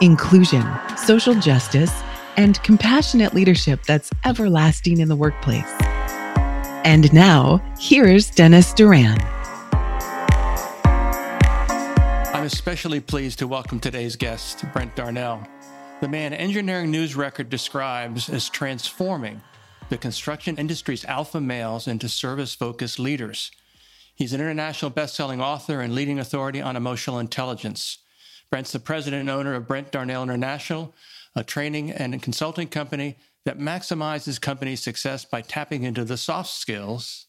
inclusion, 0.00 0.64
social 0.96 1.34
justice, 1.34 1.92
and 2.36 2.62
compassionate 2.62 3.34
leadership 3.34 3.82
that's 3.84 4.10
everlasting 4.24 5.00
in 5.00 5.08
the 5.08 5.16
workplace. 5.16 5.70
And 6.84 7.12
now, 7.12 7.62
here's 7.78 8.30
Dennis 8.30 8.72
Duran. 8.72 9.18
I'm 12.34 12.44
especially 12.44 13.00
pleased 13.00 13.40
to 13.40 13.48
welcome 13.48 13.80
today's 13.80 14.14
guest, 14.16 14.64
Brent 14.72 14.94
Darnell, 14.94 15.46
the 16.00 16.08
man 16.08 16.32
Engineering 16.32 16.92
News 16.92 17.16
Record 17.16 17.50
describes 17.50 18.28
as 18.28 18.48
transforming 18.48 19.40
the 19.88 19.98
construction 19.98 20.56
industry's 20.56 21.04
alpha 21.06 21.40
males 21.40 21.88
into 21.88 22.08
service 22.08 22.54
focused 22.54 23.00
leaders. 23.00 23.50
He's 24.14 24.32
an 24.32 24.40
international 24.40 24.92
best-selling 24.92 25.40
author 25.40 25.80
and 25.80 25.94
leading 25.94 26.20
authority 26.20 26.60
on 26.60 26.76
emotional 26.76 27.18
intelligence. 27.18 27.98
Brent's 28.50 28.72
the 28.72 28.80
president 28.80 29.20
and 29.20 29.30
owner 29.30 29.54
of 29.54 29.68
Brent 29.68 29.92
Darnell 29.92 30.22
International, 30.22 30.94
a 31.36 31.44
training 31.44 31.90
and 31.90 32.20
consulting 32.22 32.68
company 32.68 33.16
that 33.44 33.58
maximizes 33.58 34.40
company 34.40 34.74
success 34.74 35.24
by 35.24 35.42
tapping 35.42 35.82
into 35.82 36.04
the 36.04 36.16
soft 36.16 36.50
skills 36.50 37.26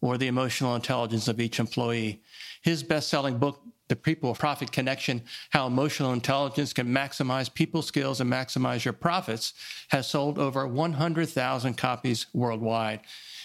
or 0.00 0.18
the 0.18 0.26
emotional 0.26 0.74
intelligence 0.74 1.28
of 1.28 1.40
each 1.40 1.60
employee. 1.60 2.22
His 2.62 2.82
best 2.82 3.08
selling 3.08 3.38
book, 3.38 3.60
The 3.88 3.96
People 3.96 4.34
Profit 4.34 4.72
Connection 4.72 5.22
How 5.50 5.66
Emotional 5.66 6.12
Intelligence 6.12 6.72
Can 6.72 6.88
Maximize 6.88 7.52
People 7.52 7.82
Skills 7.82 8.20
and 8.20 8.30
Maximize 8.30 8.84
Your 8.84 8.94
Profits, 8.94 9.52
has 9.90 10.08
sold 10.08 10.38
over 10.38 10.66
100,000 10.66 11.74
copies 11.74 12.26
worldwide. 12.32 13.00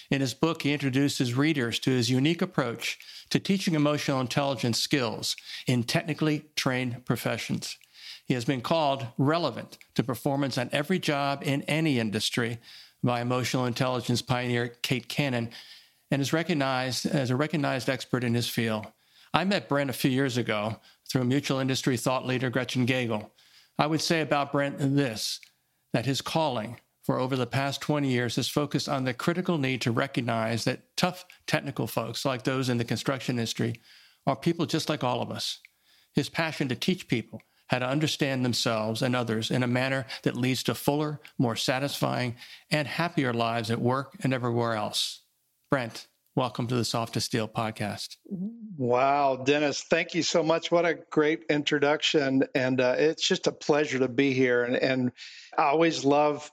In 0.09 0.21
his 0.21 0.33
book, 0.33 0.61
he 0.61 0.73
introduces 0.73 1.33
readers 1.33 1.79
to 1.79 1.91
his 1.91 2.09
unique 2.09 2.41
approach 2.41 2.97
to 3.29 3.39
teaching 3.39 3.75
emotional 3.75 4.21
intelligence 4.21 4.79
skills 4.79 5.35
in 5.65 5.83
technically 5.83 6.45
trained 6.55 7.05
professions. 7.05 7.77
He 8.25 8.33
has 8.33 8.45
been 8.45 8.61
called 8.61 9.07
relevant 9.17 9.77
to 9.95 10.03
performance 10.03 10.57
on 10.57 10.69
every 10.71 10.99
job 10.99 11.43
in 11.45 11.61
any 11.63 11.99
industry 11.99 12.59
by 13.03 13.21
emotional 13.21 13.65
intelligence 13.65 14.21
pioneer 14.21 14.69
Kate 14.81 15.07
Cannon 15.07 15.49
and 16.11 16.21
is 16.21 16.33
recognized 16.33 17.05
as 17.05 17.29
a 17.29 17.35
recognized 17.35 17.89
expert 17.89 18.23
in 18.23 18.33
his 18.33 18.47
field. 18.47 18.87
I 19.33 19.43
met 19.43 19.69
Brent 19.69 19.89
a 19.89 19.93
few 19.93 20.11
years 20.11 20.37
ago 20.37 20.77
through 21.09 21.25
mutual 21.25 21.59
industry 21.59 21.97
thought 21.97 22.25
leader 22.25 22.49
Gretchen 22.49 22.85
Gagel. 22.85 23.29
I 23.77 23.87
would 23.87 24.01
say 24.01 24.21
about 24.21 24.51
Brent 24.51 24.77
this 24.79 25.39
that 25.93 26.05
his 26.05 26.21
calling 26.21 26.79
for 27.07 27.17
over 27.17 27.37
the 27.37 27.47
past 27.47 27.79
20 27.79 28.09
years 28.09 28.35
has 28.35 28.49
focused 28.49 28.89
on 28.89 29.05
the 29.05 29.13
critical 29.13 29.57
need 29.57 29.79
to 29.79 29.93
recognize 29.93 30.65
that 30.65 30.81
tough 30.97 31.23
technical 31.47 31.87
folks, 31.87 32.25
like 32.25 32.43
those 32.43 32.67
in 32.67 32.77
the 32.77 32.83
construction 32.83 33.37
industry, 33.37 33.79
are 34.27 34.35
people 34.35 34.65
just 34.65 34.89
like 34.89 35.05
all 35.05 35.21
of 35.21 35.31
us. 35.31 35.61
His 36.13 36.27
passion 36.27 36.67
to 36.67 36.75
teach 36.75 37.07
people 37.07 37.41
how 37.67 37.79
to 37.79 37.87
understand 37.87 38.43
themselves 38.43 39.01
and 39.01 39.15
others 39.15 39.51
in 39.51 39.63
a 39.63 39.67
manner 39.67 40.05
that 40.23 40.35
leads 40.35 40.63
to 40.63 40.75
fuller, 40.75 41.21
more 41.37 41.55
satisfying, 41.55 42.35
and 42.71 42.89
happier 42.89 43.31
lives 43.31 43.71
at 43.71 43.79
work 43.79 44.17
and 44.21 44.33
everywhere 44.33 44.73
else. 44.73 45.21
Brent, 45.71 46.07
welcome 46.35 46.67
to 46.67 46.75
the 46.75 46.83
Soft 46.83 47.13
to 47.13 47.21
Steel 47.21 47.47
podcast. 47.47 48.17
Wow, 48.75 49.37
Dennis, 49.45 49.81
thank 49.89 50.13
you 50.13 50.23
so 50.23 50.43
much. 50.43 50.73
What 50.73 50.85
a 50.85 50.95
great 51.09 51.45
introduction. 51.49 52.43
And 52.53 52.81
uh, 52.81 52.95
it's 52.97 53.25
just 53.25 53.47
a 53.47 53.53
pleasure 53.53 53.99
to 53.99 54.09
be 54.09 54.33
here. 54.33 54.65
And, 54.65 54.75
and 54.75 55.11
I 55.57 55.63
always 55.63 56.03
love 56.03 56.51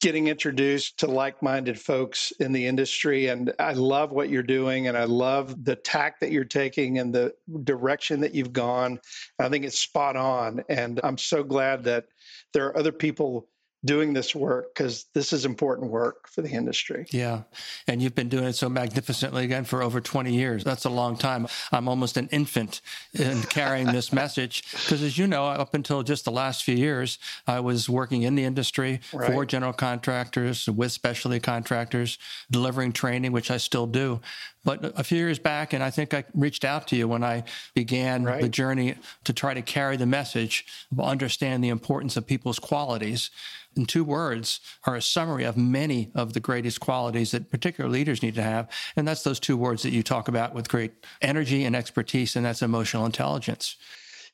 getting 0.00 0.28
introduced 0.28 0.98
to 0.98 1.06
like-minded 1.06 1.78
folks 1.78 2.32
in 2.40 2.52
the 2.52 2.66
industry 2.66 3.28
and 3.28 3.52
I 3.58 3.74
love 3.74 4.12
what 4.12 4.30
you're 4.30 4.42
doing 4.42 4.88
and 4.88 4.96
I 4.96 5.04
love 5.04 5.64
the 5.64 5.76
tack 5.76 6.20
that 6.20 6.32
you're 6.32 6.44
taking 6.44 6.98
and 6.98 7.14
the 7.14 7.34
direction 7.64 8.20
that 8.20 8.34
you've 8.34 8.52
gone. 8.52 8.98
I 9.38 9.50
think 9.50 9.66
it's 9.66 9.78
spot 9.78 10.16
on 10.16 10.64
and 10.70 11.00
I'm 11.04 11.18
so 11.18 11.44
glad 11.44 11.84
that 11.84 12.06
there 12.54 12.66
are 12.66 12.78
other 12.78 12.92
people 12.92 13.49
doing 13.84 14.12
this 14.12 14.34
work 14.34 14.74
because 14.74 15.06
this 15.14 15.32
is 15.32 15.44
important 15.44 15.90
work 15.90 16.28
for 16.28 16.42
the 16.42 16.50
industry. 16.50 17.06
Yeah. 17.10 17.42
And 17.86 18.02
you've 18.02 18.14
been 18.14 18.28
doing 18.28 18.44
it 18.44 18.52
so 18.54 18.68
magnificently 18.68 19.44
again 19.44 19.64
for 19.64 19.82
over 19.82 20.00
20 20.00 20.34
years. 20.34 20.64
That's 20.64 20.84
a 20.84 20.90
long 20.90 21.16
time. 21.16 21.46
I'm 21.72 21.88
almost 21.88 22.16
an 22.16 22.28
infant 22.30 22.82
in 23.14 23.42
carrying 23.48 23.86
this 23.86 24.12
message 24.12 24.70
because, 24.70 25.02
as 25.02 25.16
you 25.16 25.26
know, 25.26 25.44
up 25.44 25.74
until 25.74 26.02
just 26.02 26.24
the 26.24 26.30
last 26.30 26.64
few 26.64 26.76
years, 26.76 27.18
I 27.46 27.60
was 27.60 27.88
working 27.88 28.22
in 28.22 28.34
the 28.34 28.44
industry 28.44 29.00
right. 29.12 29.32
for 29.32 29.46
general 29.46 29.72
contractors, 29.72 30.68
with 30.68 30.92
specialty 30.92 31.40
contractors, 31.40 32.18
delivering 32.50 32.92
training, 32.92 33.32
which 33.32 33.50
I 33.50 33.56
still 33.56 33.86
do. 33.86 34.20
But 34.62 34.98
a 34.98 35.02
few 35.04 35.18
years 35.18 35.38
back, 35.38 35.72
and 35.72 35.82
I 35.82 35.90
think 35.90 36.12
I 36.12 36.24
reached 36.34 36.64
out 36.64 36.86
to 36.88 36.96
you 36.96 37.08
when 37.08 37.24
I 37.24 37.44
began 37.74 38.24
right. 38.24 38.42
the 38.42 38.48
journey 38.48 38.94
to 39.24 39.32
try 39.32 39.54
to 39.54 39.62
carry 39.62 39.96
the 39.96 40.06
message 40.06 40.66
of 40.92 41.00
understand 41.00 41.64
the 41.64 41.70
importance 41.70 42.16
of 42.16 42.26
people's 42.26 42.58
qualities. 42.58 43.30
In 43.76 43.86
two 43.86 44.04
words 44.04 44.60
are 44.84 44.96
a 44.96 45.02
summary 45.02 45.44
of 45.44 45.56
many 45.56 46.10
of 46.14 46.34
the 46.34 46.40
greatest 46.40 46.80
qualities 46.80 47.30
that 47.30 47.50
particular 47.50 47.88
leaders 47.88 48.22
need 48.22 48.34
to 48.34 48.42
have. 48.42 48.68
And 48.96 49.08
that's 49.08 49.22
those 49.22 49.40
two 49.40 49.56
words 49.56 49.82
that 49.84 49.92
you 49.92 50.02
talk 50.02 50.28
about 50.28 50.54
with 50.54 50.68
great 50.68 50.92
energy 51.22 51.64
and 51.64 51.74
expertise, 51.74 52.36
and 52.36 52.44
that's 52.44 52.62
emotional 52.62 53.06
intelligence. 53.06 53.76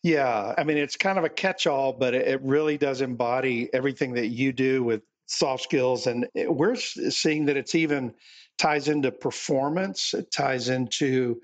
Yeah, 0.03 0.55
I 0.57 0.65
mean, 0.65 0.77
it's 0.77 0.97
kind 0.97 1.19
of 1.19 1.25
a 1.25 1.29
catch 1.29 1.67
all, 1.67 1.93
but 1.93 2.15
it 2.15 2.41
really 2.43 2.79
does 2.79 3.01
embody 3.01 3.69
everything 3.73 4.15
that 4.15 4.29
you 4.29 4.53
do 4.53 4.83
with 4.83 5.03
soft 5.27 5.63
skills. 5.65 6.07
And 6.07 6.29
we're 6.35 6.77
seeing 6.77 7.47
that 7.47 7.57
it's 7.57 7.75
even 7.75 8.15
ties 8.59 8.89
into 8.89 9.13
performance, 9.13 10.15
it 10.15 10.31
ties 10.31 10.69
into 10.69 11.41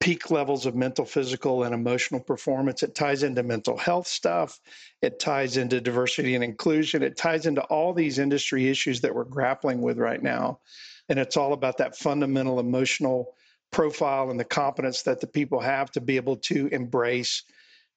peak 0.00 0.30
levels 0.30 0.64
of 0.64 0.74
mental, 0.74 1.04
physical, 1.04 1.64
and 1.64 1.74
emotional 1.74 2.20
performance. 2.20 2.82
It 2.82 2.94
ties 2.94 3.22
into 3.22 3.42
mental 3.42 3.76
health 3.76 4.06
stuff. 4.06 4.58
It 5.02 5.18
ties 5.18 5.56
into 5.56 5.80
diversity 5.80 6.34
and 6.34 6.42
inclusion. 6.42 7.02
It 7.02 7.16
ties 7.16 7.46
into 7.46 7.62
all 7.64 7.92
these 7.92 8.18
industry 8.18 8.68
issues 8.68 9.02
that 9.02 9.14
we're 9.14 9.24
grappling 9.24 9.82
with 9.82 9.98
right 9.98 10.22
now. 10.22 10.60
And 11.08 11.18
it's 11.18 11.36
all 11.36 11.52
about 11.52 11.78
that 11.78 11.96
fundamental 11.96 12.58
emotional 12.58 13.34
profile 13.70 14.30
and 14.30 14.40
the 14.40 14.44
competence 14.44 15.02
that 15.02 15.20
the 15.20 15.26
people 15.26 15.60
have 15.60 15.90
to 15.92 16.00
be 16.00 16.16
able 16.16 16.36
to 16.36 16.68
embrace 16.68 17.42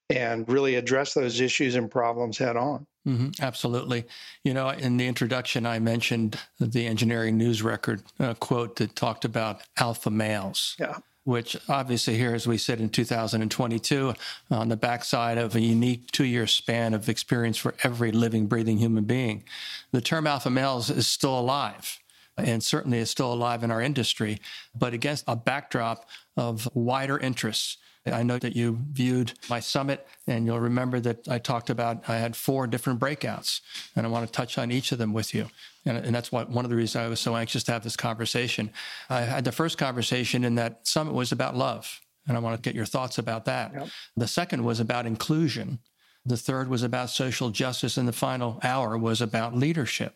and 0.10 0.50
really 0.50 0.76
address 0.76 1.14
those 1.14 1.40
issues 1.40 1.76
and 1.76 1.90
problems 1.90 2.38
head 2.38 2.58
on. 2.58 2.88
Mm-hmm, 3.08 3.44
absolutely. 3.44 4.06
You 4.44 4.54
know, 4.54 4.70
in 4.70 4.98
the 4.98 5.08
introduction, 5.08 5.66
I 5.66 5.80
mentioned 5.80 6.40
the 6.60 6.88
engineering 6.88 7.38
news 7.38 7.62
record 7.62 8.04
uh, 8.20 8.34
quote 8.36 8.78
that 8.78 8.96
talked 8.96 9.26
about 9.26 9.62
alpha 9.78 10.10
males. 10.10 10.76
Yeah. 10.80 10.98
Which 11.26 11.56
obviously, 11.68 12.18
here 12.18 12.34
as 12.34 12.48
we 12.48 12.58
sit 12.58 12.80
in 12.80 12.90
2022, 12.90 14.14
on 14.50 14.70
the 14.70 14.78
backside 14.78 15.38
of 15.38 15.56
a 15.56 15.60
unique 15.60 16.12
two 16.12 16.26
year 16.26 16.48
span 16.48 16.94
of 16.94 17.08
experience 17.08 17.58
for 17.58 17.76
every 17.84 18.12
living, 18.12 18.48
breathing 18.48 18.78
human 18.78 19.04
being, 19.04 19.44
the 19.92 20.02
term 20.02 20.26
alpha 20.26 20.50
males 20.50 20.90
is 20.90 21.06
still 21.06 21.38
alive 21.38 22.00
and 22.36 22.64
certainly 22.64 22.98
is 22.98 23.12
still 23.12 23.32
alive 23.32 23.64
in 23.64 23.70
our 23.70 23.82
industry, 23.82 24.40
but 24.74 24.94
against 24.94 25.24
a 25.28 25.36
backdrop 25.36 26.08
of 26.38 26.68
wider 26.74 27.20
interests 27.20 27.78
I 28.12 28.24
know 28.24 28.38
that 28.40 28.56
you 28.56 28.80
viewed 28.92 29.34
my 29.50 29.60
summit, 29.60 30.08
and 30.28 30.46
you'll 30.46 30.60
remember 30.60 31.00
that 31.02 31.28
I 31.28 31.40
talked 31.40 31.70
about 31.70 32.10
I 32.10 32.18
had 32.18 32.36
four 32.36 32.68
different 32.68 33.00
breakouts, 33.00 33.62
and 33.96 34.06
I 34.06 34.10
want 34.10 34.26
to 34.26 34.32
touch 34.32 34.58
on 34.58 34.72
each 34.72 34.92
of 34.92 34.98
them 34.98 35.14
with 35.14 35.34
you. 35.34 35.50
And, 35.86 35.98
and 35.98 36.14
that's 36.16 36.32
what, 36.32 36.50
one 36.50 36.66
of 36.66 36.70
the 36.70 36.78
reasons 36.78 37.04
I 37.04 37.08
was 37.08 37.20
so 37.20 37.36
anxious 37.36 37.64
to 37.66 37.72
have 37.72 37.84
this 37.84 37.96
conversation. 37.96 38.72
I 39.10 39.22
had 39.22 39.44
the 39.44 39.52
first 39.52 39.78
conversation 39.78 40.44
in 40.44 40.56
that 40.56 40.88
summit 40.88 41.14
was 41.14 41.32
about 41.32 41.56
love, 41.56 42.02
and 42.28 42.36
I 42.38 42.40
want 42.40 42.56
to 42.56 42.62
get 42.62 42.76
your 42.76 42.86
thoughts 42.86 43.18
about 43.18 43.46
that. 43.46 43.74
Yep. 43.74 43.88
The 44.18 44.28
second 44.28 44.64
was 44.64 44.80
about 44.80 45.06
inclusion. 45.06 45.80
The 46.26 46.38
third 46.38 46.68
was 46.70 46.84
about 46.84 47.10
social 47.10 47.50
justice, 47.50 47.98
and 47.98 48.08
the 48.08 48.14
final 48.14 48.60
hour 48.64 48.98
was 48.98 49.22
about 49.22 49.56
leadership. 49.56 50.16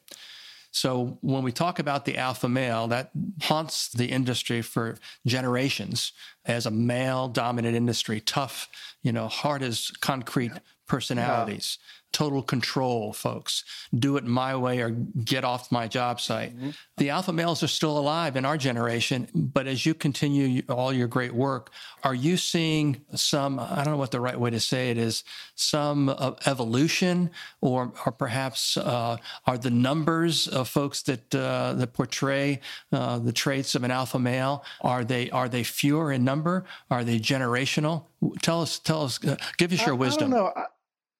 So 0.73 1.19
when 1.21 1.43
we 1.43 1.51
talk 1.51 1.77
about 1.77 2.03
the 2.03 2.17
alpha 2.17 2.49
male, 2.49 2.87
that 2.87 3.11
haunts 3.43 3.89
the 3.89 4.07
industry 4.07 4.63
for 4.63 4.97
generations 5.25 6.11
as 6.45 6.65
a 6.65 6.71
male 6.71 7.27
dominant 7.27 7.75
industry, 7.75 8.19
tough, 8.19 8.67
you 9.03 9.11
know, 9.11 9.27
hard 9.27 9.61
as 9.61 9.91
concrete 10.01 10.51
personalities. 10.87 11.77
Yeah 11.79 11.89
total 12.13 12.42
control, 12.42 13.12
folks. 13.12 13.65
Do 13.98 14.15
it 14.18 14.24
my 14.24 14.56
way 14.56 14.80
or 14.80 14.92
get 14.92 15.44
off 15.44 15.71
my 15.71 15.88
job 15.88 16.21
site. 16.21 16.56
Mm-hmm. 16.56 16.69
The 16.98 17.10
alpha 17.10 17.33
males 17.33 17.63
are 17.63 17.68
still 17.68 17.98
alive 17.98 18.36
in 18.36 18.45
our 18.45 18.56
generation, 18.56 19.27
but 19.33 19.68
as 19.68 19.86
you 19.86 19.94
continue 19.94 20.62
all 20.69 20.94
your 20.94 21.07
great 21.07 21.33
work, 21.33 21.71
are 22.04 22.13
you 22.13 22.38
seeing 22.38 23.01
some, 23.15 23.60
I 23.60 23.83
don't 23.83 23.94
know 23.94 23.98
what 23.98 24.12
the 24.12 24.21
right 24.21 24.39
way 24.39 24.51
to 24.51 24.60
say 24.60 24.92
it 24.92 24.98
is, 24.98 25.24
some 25.56 26.10
uh, 26.10 26.33
evolution 26.45 27.31
or, 27.62 27.92
or 28.06 28.12
perhaps 28.12 28.77
uh, 28.77 29.18
are 29.48 29.57
the 29.57 29.71
numbers 29.71 30.48
of 30.48 30.69
folks 30.69 31.01
that, 31.04 31.33
uh, 31.33 31.74
that 31.74 31.94
portray 31.94 32.62
uh, 32.92 33.18
the 33.19 33.33
traits 33.33 33.74
of 33.74 33.83
an 33.83 33.92
alpha 33.92 34.19
male, 34.19 34.63
are 34.81 35.04
they, 35.04 35.31
are 35.31 35.50
they 35.50 35.63
fewer 35.63 36.12
in 36.12 36.24
number? 36.24 36.65
Are 36.92 37.04
they 37.04 37.19
generational? 37.19 38.06
Tell 38.42 38.62
us, 38.62 38.77
tell 38.77 39.04
us, 39.04 39.24
uh, 39.25 39.36
give 39.57 39.74
us 39.74 39.83
your 39.86 39.95
I, 39.95 39.98
wisdom. 39.98 40.33
I. 40.33 40.65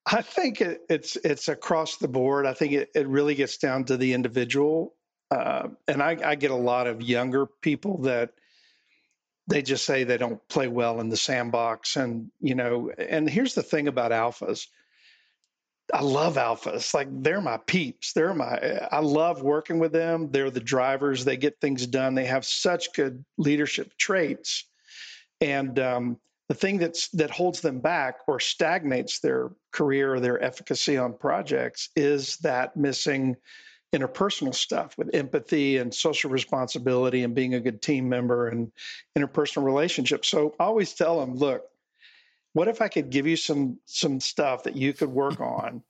I- 0.06 0.22
think 0.22 0.62
it, 0.62 0.82
it's 0.90 1.16
it's 1.18 1.48
across 1.48 1.98
the 1.98 2.08
board. 2.08 2.46
I 2.46 2.54
think 2.54 2.74
it, 2.74 2.90
it 2.96 3.08
really 3.08 3.36
gets 3.36 3.58
down 3.58 3.86
to 3.86 3.98
the 3.98 4.14
individual, 4.14 4.96
uh, 5.32 5.70
and 5.88 6.02
I, 6.02 6.18
I, 6.24 6.36
get 6.36 6.52
a 6.52 6.56
lot 6.56 6.88
of 6.88 7.02
younger 7.02 7.46
people 7.62 8.00
that 8.04 8.32
they 9.48 9.62
just 9.62 9.86
say 9.86 10.04
they 10.04 10.18
don't 10.18 10.46
play 10.48 10.68
well 10.68 11.00
in 11.00 11.10
the 11.10 11.18
sandbox, 11.18 11.96
and 11.96 12.32
you 12.40 12.56
know. 12.56 12.92
And 12.98 13.30
here's 13.30 13.56
the 13.56 13.64
thing 13.64 13.88
about 13.88 14.12
alphas. 14.12 14.68
I 15.94 16.02
love 16.02 16.36
alphas. 16.36 16.94
Like 16.94 17.08
they're 17.24 17.42
my 17.42 17.58
peeps. 17.58 18.14
They're 18.14 18.34
my. 18.34 18.58
I 18.92 19.00
love 19.00 19.42
working 19.42 19.80
with 19.80 19.92
them. 19.92 20.32
They're 20.32 20.50
the 20.52 20.60
drivers. 20.60 21.26
They 21.26 21.38
get 21.38 21.60
things 21.60 21.86
done. 21.88 22.16
They 22.16 22.26
have 22.26 22.46
such 22.46 22.94
good 22.94 23.24
leadership 23.38 23.92
traits, 23.98 24.66
and 25.42 25.78
um, 25.80 26.18
the 26.54 26.60
thing 26.60 26.78
that's 26.78 27.08
that 27.10 27.32
holds 27.32 27.62
them 27.62 27.80
back 27.80 28.20
or 28.28 28.40
stagnates 28.40 29.20
their 29.20 29.50
career 29.72 30.14
or 30.14 30.20
their 30.20 30.42
efficacy 30.44 30.98
on 30.98 31.14
projects 31.14 31.90
is 31.96 32.38
that 32.38 32.78
missing 32.78 33.36
interpersonal 33.92 34.54
stuff 34.54 34.96
with 34.96 35.10
empathy 35.16 35.78
and 35.78 35.92
social 35.92 36.30
responsibility 36.30 37.24
and 37.24 37.34
being 37.34 37.56
a 37.56 37.60
good 37.60 37.82
team 37.82 38.08
member 38.08 38.50
and 38.50 38.72
interpersonal 39.18 39.64
relationships. 39.64 40.28
So 40.28 40.54
I 40.60 40.66
always 40.66 40.94
tell 40.94 41.20
them, 41.20 41.36
look, 41.36 41.64
what 42.54 42.68
if 42.68 42.82
I 42.84 42.88
could 42.88 43.10
give 43.10 43.26
you 43.26 43.36
some 43.36 43.80
some 43.86 44.20
stuff 44.20 44.64
that 44.64 44.76
you 44.76 44.94
could 44.94 45.10
work 45.10 45.42
on 45.42 45.82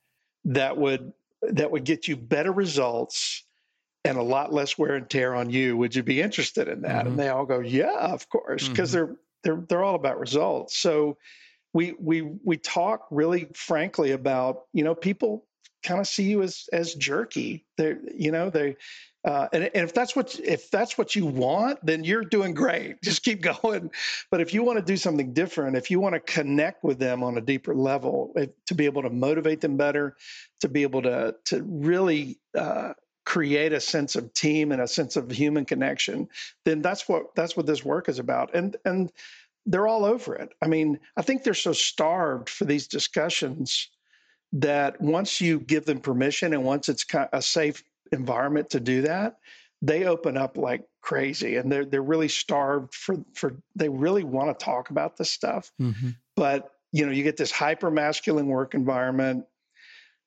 that 0.46 0.78
would 0.78 1.12
that 1.42 1.72
would 1.72 1.84
get 1.84 2.08
you 2.08 2.16
better 2.16 2.54
results 2.54 3.44
and 4.06 4.18
a 4.18 4.24
lot 4.24 4.54
less 4.54 4.78
wear 4.78 4.96
and 4.96 5.10
tear 5.10 5.36
on 5.36 5.50
you. 5.50 5.76
Would 5.76 5.94
you 5.94 6.04
be 6.04 6.22
interested 6.22 6.70
in 6.70 6.84
that? 6.84 7.00
Mm-hmm. 7.00 7.08
And 7.08 7.20
they 7.20 7.28
all 7.28 7.46
go, 7.46 7.60
yeah, 7.60 8.14
of 8.14 8.30
course, 8.30 8.68
because 8.68 8.94
mm-hmm. 8.94 9.08
they're 9.08 9.16
they're 9.44 9.64
they're 9.68 9.84
all 9.84 9.96
about 9.96 10.20
results. 10.20 10.78
So 10.78 11.18
we 11.74 11.94
we 12.00 12.22
we 12.44 12.58
talk 12.58 13.08
really 13.12 13.48
frankly 13.54 14.12
about 14.12 14.64
you 14.74 14.84
know 14.84 14.96
people 14.96 15.46
kind 15.84 16.00
of 16.00 16.08
see 16.08 16.24
you 16.24 16.42
as 16.42 16.68
as 16.72 16.94
jerky. 16.96 17.66
They 17.78 17.96
you 18.16 18.32
know 18.32 18.50
they. 18.50 18.78
Uh, 19.26 19.48
and, 19.54 19.64
and 19.64 19.86
if 19.86 19.94
that's 19.94 20.18
what 20.18 20.38
if 20.44 20.70
that's 20.70 20.98
what 20.98 21.16
you 21.16 21.26
want, 21.26 21.80
then 21.82 22.04
you're 22.04 22.26
doing 22.26 22.54
great. 22.54 23.02
Just 23.04 23.24
keep 23.24 23.42
going. 23.42 23.90
But 24.30 24.42
if 24.42 24.54
you 24.54 24.64
want 24.64 24.80
to 24.80 24.84
do 24.84 24.98
something 24.98 25.32
different, 25.32 25.78
if 25.78 25.90
you 25.90 26.02
want 26.02 26.14
to 26.14 26.20
connect 26.20 26.84
with 26.84 27.00
them 27.00 27.24
on 27.24 27.38
a 27.38 27.42
deeper 27.42 27.74
level, 27.74 28.34
if, 28.36 28.50
to 28.66 28.76
be 28.76 28.84
able 28.84 29.02
to 29.04 29.10
motivate 29.10 29.62
them 29.62 29.78
better, 29.78 30.18
to 30.60 30.68
be 30.68 30.82
able 30.82 31.04
to 31.04 31.36
to 31.46 31.64
really 31.64 32.38
uh, 32.54 32.92
create 33.26 33.74
a 33.74 33.80
sense 33.80 34.16
of 34.16 34.34
team 34.34 34.72
and 34.72 34.82
a 34.82 34.88
sense 34.88 35.16
of 35.16 35.32
human 35.32 35.66
connection, 35.66 36.28
then 36.66 36.82
that's 36.82 37.08
what 37.08 37.36
that's 37.36 37.56
what 37.56 37.66
this 37.66 37.84
work 37.84 38.10
is 38.10 38.20
about. 38.20 38.54
And 38.54 38.76
and 38.86 39.12
they're 39.66 39.88
all 39.88 40.06
over 40.06 40.36
it. 40.36 40.54
I 40.62 40.68
mean, 40.68 41.00
I 41.16 41.22
think 41.22 41.44
they're 41.44 41.54
so 41.54 41.74
starved 41.74 42.50
for 42.50 42.66
these 42.66 42.88
discussions 42.88 43.90
that 44.52 45.00
once 45.02 45.40
you 45.40 45.60
give 45.60 45.86
them 45.86 46.00
permission 46.00 46.54
and 46.54 46.64
once 46.64 46.90
it's 46.90 47.06
a 47.32 47.42
safe 47.42 47.84
environment 48.12 48.70
to 48.72 48.80
do 48.80 49.02
that, 49.04 49.38
they 49.82 50.06
open 50.06 50.38
up 50.38 50.58
like 50.58 50.84
crazy 51.02 51.58
and 51.58 51.72
they're 51.72 51.86
they're 51.86 52.02
really 52.02 52.28
starved 52.28 52.94
for 52.94 53.18
for 53.34 53.56
they 53.76 53.90
really 53.90 54.24
want 54.24 54.58
to 54.58 54.66
talk 54.66 54.90
about 54.90 55.18
this 55.18 55.32
stuff. 55.32 55.72
Mm-hmm. 55.82 56.10
But 56.36 56.70
you 56.92 57.06
know, 57.06 57.12
you 57.12 57.24
get 57.24 57.38
this 57.38 57.52
hyper 57.52 57.90
masculine 57.90 58.48
work 58.48 58.76
environment 58.76 59.46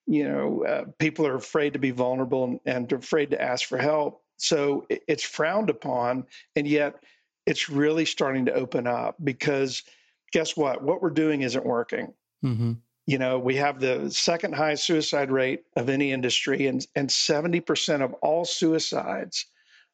you 0.07 0.29
know, 0.29 0.65
uh, 0.65 0.85
people 0.99 1.27
are 1.27 1.37
afraid 1.37 1.73
to 1.73 1.79
be 1.79 1.91
vulnerable 1.91 2.45
and, 2.45 2.61
and 2.65 2.93
afraid 2.93 3.31
to 3.31 3.43
ask 3.43 3.67
for 3.69 3.79
help. 3.79 4.23
So 4.37 4.87
it, 4.89 5.03
it's 5.09 5.25
frowned 5.25 5.71
upon, 5.71 6.27
and 6.55 6.67
yet 6.67 6.95
it's 7.47 7.69
really 7.69 8.05
starting 8.05 8.45
to 8.47 8.55
open 8.55 8.87
up 8.87 9.17
because 9.23 9.83
guess 10.33 10.57
what? 10.57 10.83
What 10.83 11.03
we're 11.03 11.11
doing 11.11 11.43
isn't 11.43 11.65
working. 11.65 12.13
Mm-hmm. 12.45 12.73
You 13.07 13.19
know, 13.19 13.39
we 13.39 13.57
have 13.57 13.81
the 13.81 14.11
second 14.11 14.55
highest 14.55 14.85
suicide 14.85 15.31
rate 15.31 15.63
of 15.77 15.89
any 15.89 16.13
industry, 16.13 16.67
and 16.67 16.87
and 16.95 17.11
seventy 17.11 17.61
percent 17.61 18.03
of 18.03 18.13
all 18.15 18.45
suicides 18.45 19.47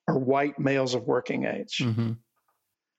are 0.09 0.19
white 0.19 0.59
males 0.59 0.95
of 0.95 1.07
working 1.07 1.45
age. 1.45 1.79
Mm-hmm. 1.79 2.13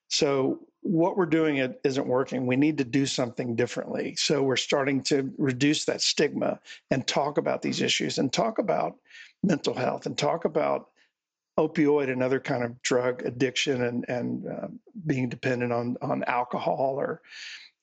So 0.10 0.60
what 0.84 1.18
we're 1.18 1.26
doing 1.26 1.74
isn't 1.84 2.08
working. 2.08 2.46
We 2.46 2.58
need 2.58 2.78
to 2.78 2.84
do 2.84 3.06
something 3.06 3.56
differently. 3.56 4.16
So 4.18 4.44
we're 4.44 4.58
starting 4.58 5.02
to 5.04 5.34
reduce 5.38 5.86
that 5.86 6.02
stigma 6.02 6.60
and 6.92 7.08
talk 7.08 7.38
about 7.38 7.62
these 7.62 7.82
issues 7.82 8.18
and 8.18 8.32
talk 8.32 8.60
about 8.60 8.98
mental 9.44 9.74
health 9.74 10.06
and 10.06 10.18
talk 10.18 10.46
about 10.46 10.90
opioid 11.58 12.12
and 12.12 12.22
other 12.22 12.40
kind 12.40 12.64
of 12.64 12.82
drug 12.82 13.24
addiction 13.26 13.84
and 13.84 14.06
and 14.10 14.48
uh, 14.48 14.68
being 15.06 15.30
dependent 15.30 15.72
on 15.72 15.96
on 16.02 16.24
alcohol 16.24 16.96
or 16.98 17.22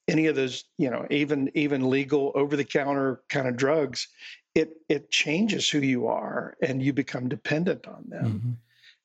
any 0.08 0.26
of 0.26 0.34
those 0.34 0.64
you 0.76 0.90
know 0.90 1.06
even 1.10 1.50
even 1.54 1.88
legal 1.88 2.32
over 2.34 2.56
the 2.56 2.64
counter 2.64 3.20
kind 3.28 3.46
of 3.46 3.56
drugs 3.56 4.08
it 4.56 4.72
it 4.88 5.08
changes 5.10 5.70
who 5.70 5.78
you 5.78 6.08
are 6.08 6.56
and 6.60 6.82
you 6.82 6.92
become 6.92 7.28
dependent 7.28 7.86
on 7.86 8.04
them 8.08 8.24
mm-hmm. 8.24 8.50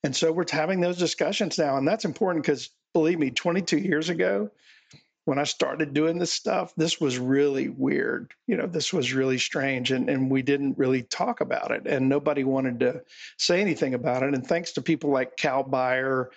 and 0.03 0.15
so 0.15 0.31
we're 0.31 0.45
having 0.49 0.81
those 0.81 0.97
discussions 0.97 1.59
now 1.59 1.77
and 1.77 1.87
that's 1.87 2.05
important 2.05 2.43
because 2.43 2.71
believe 2.95 3.19
me, 3.19 3.29
22 3.29 3.77
years 3.77 4.07
ago, 4.07 4.49
when 5.25 5.37
I 5.37 5.43
started 5.43 5.93
doing 5.93 6.17
this 6.17 6.31
stuff, 6.31 6.73
this 6.77 7.01
was 7.01 7.17
really 7.17 7.67
weird. 7.67 8.33
You 8.47 8.55
know, 8.55 8.67
this 8.67 8.93
was 8.93 9.11
really 9.11 9.37
strange, 9.37 9.91
and, 9.91 10.09
and 10.09 10.31
we 10.31 10.41
didn't 10.41 10.77
really 10.77 11.03
talk 11.03 11.41
about 11.41 11.71
it, 11.71 11.87
and 11.87 12.07
nobody 12.07 12.45
wanted 12.45 12.79
to 12.79 13.01
say 13.37 13.59
anything 13.59 13.95
about 13.95 14.23
it. 14.23 14.33
And 14.33 14.47
thanks 14.47 14.71
to 14.73 14.81
people 14.81 15.09
like 15.09 15.35
Cal 15.35 15.63
Beyer, 15.63 16.31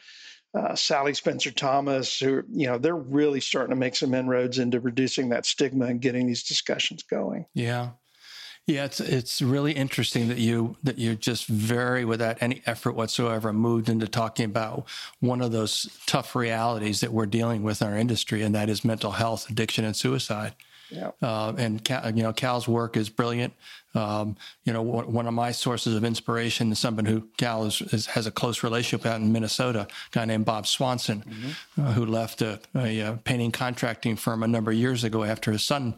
uh, 0.53 0.75
Sally 0.75 1.15
Spencer 1.15 1.53
Thomas, 1.53 2.19
who 2.19 2.43
you 2.51 2.67
know, 2.67 2.77
they're 2.77 2.97
really 2.97 3.41
starting 3.41 3.71
to 3.71 3.79
make 3.79 3.95
some 3.95 4.13
inroads 4.13 4.59
into 4.59 4.81
reducing 4.81 5.29
that 5.29 5.47
stigma 5.47 5.85
and 5.85 6.01
getting 6.01 6.27
these 6.27 6.43
discussions 6.43 7.05
going. 7.05 7.47
Yeah, 7.55 7.91
yeah, 8.69 8.85
it's 8.85 9.01
it's 9.01 9.41
really 9.41 9.73
interesting 9.73 10.29
that 10.29 10.37
you 10.37 10.77
that 10.83 10.99
you 10.99 11.17
just 11.17 11.47
very 11.47 12.05
without 12.05 12.37
any 12.43 12.61
effort 12.67 12.95
whatsoever 12.95 13.51
moved 13.51 13.89
into 13.89 14.07
talking 14.07 14.45
about 14.45 14.87
one 15.21 15.41
of 15.41 15.53
those 15.53 15.89
tough 16.05 16.37
realities 16.37 17.01
that 17.01 17.11
we're 17.11 17.25
dealing 17.25 17.63
with 17.63 17.81
in 17.81 17.89
our 17.89 17.97
industry, 17.97 18.43
and 18.43 18.55
that 18.55 18.69
is 18.69 18.85
mental 18.85 19.13
health, 19.13 19.49
addiction, 19.49 19.87
and 19.87 19.97
suicide. 19.97 20.53
Yeah. 20.91 21.13
Uh, 21.23 21.55
and 21.57 21.89
you 22.15 22.23
know, 22.23 22.35
Cal's 22.35 22.69
work 22.69 22.99
is 22.99 23.09
brilliant. 23.09 23.55
Um, 23.95 24.37
you 24.65 24.75
know, 24.75 24.83
one 24.83 25.27
of 25.27 25.33
my 25.33 25.51
sources 25.51 25.95
of 25.95 26.05
inspiration 26.05 26.71
is 26.71 26.79
someone 26.79 27.07
who 27.07 27.27
Cal 27.39 27.65
is, 27.65 27.81
is, 27.81 28.07
has 28.07 28.27
a 28.27 28.31
close 28.31 28.63
relationship 28.63 29.07
out 29.07 29.21
in 29.21 29.33
Minnesota, 29.33 29.81
a 29.81 29.89
guy 30.13 30.25
named 30.27 30.45
Bob 30.45 30.67
Swanson, 30.67 31.23
mm-hmm. 31.23 31.87
uh, 31.87 31.93
who 31.93 32.05
left 32.05 32.43
a, 32.43 32.61
a, 32.75 33.01
a, 33.01 33.13
painting 33.25 33.51
contracting 33.51 34.17
firm 34.17 34.43
a 34.43 34.49
number 34.49 34.71
of 34.71 34.77
years 34.77 35.05
ago 35.05 35.25
after 35.25 35.53
his 35.53 35.63
son 35.63 35.95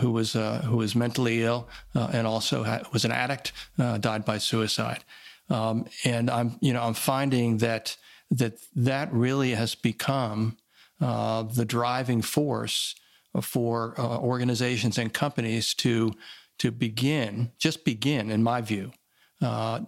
who 0.00 0.10
was 0.10 0.34
uh, 0.34 0.62
who 0.62 0.76
was 0.78 0.94
mentally 0.94 1.42
ill 1.42 1.68
uh, 1.94 2.10
and 2.12 2.26
also 2.26 2.62
had, 2.62 2.90
was 2.92 3.04
an 3.04 3.12
addict, 3.12 3.52
uh, 3.78 3.98
died 3.98 4.24
by 4.24 4.38
suicide. 4.38 5.04
Um, 5.50 5.86
and 6.04 6.30
I'm 6.30 6.56
you 6.60 6.72
know 6.72 6.82
I'm 6.82 6.94
finding 6.94 7.58
that 7.58 7.96
that 8.30 8.58
that 8.74 9.12
really 9.12 9.50
has 9.50 9.74
become 9.74 10.56
the 11.00 11.64
driving 11.66 12.22
force 12.22 12.94
for 13.40 13.98
organizations 13.98 14.98
and 14.98 15.12
companies 15.12 15.74
to 15.74 16.12
to 16.58 16.70
begin 16.70 17.50
just 17.58 17.84
begin 17.84 18.30
in 18.30 18.42
my 18.42 18.60
view 18.60 18.92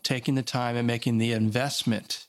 taking 0.02 0.34
the 0.34 0.42
time 0.42 0.76
and 0.76 0.86
making 0.86 1.18
the 1.18 1.32
investment 1.32 2.26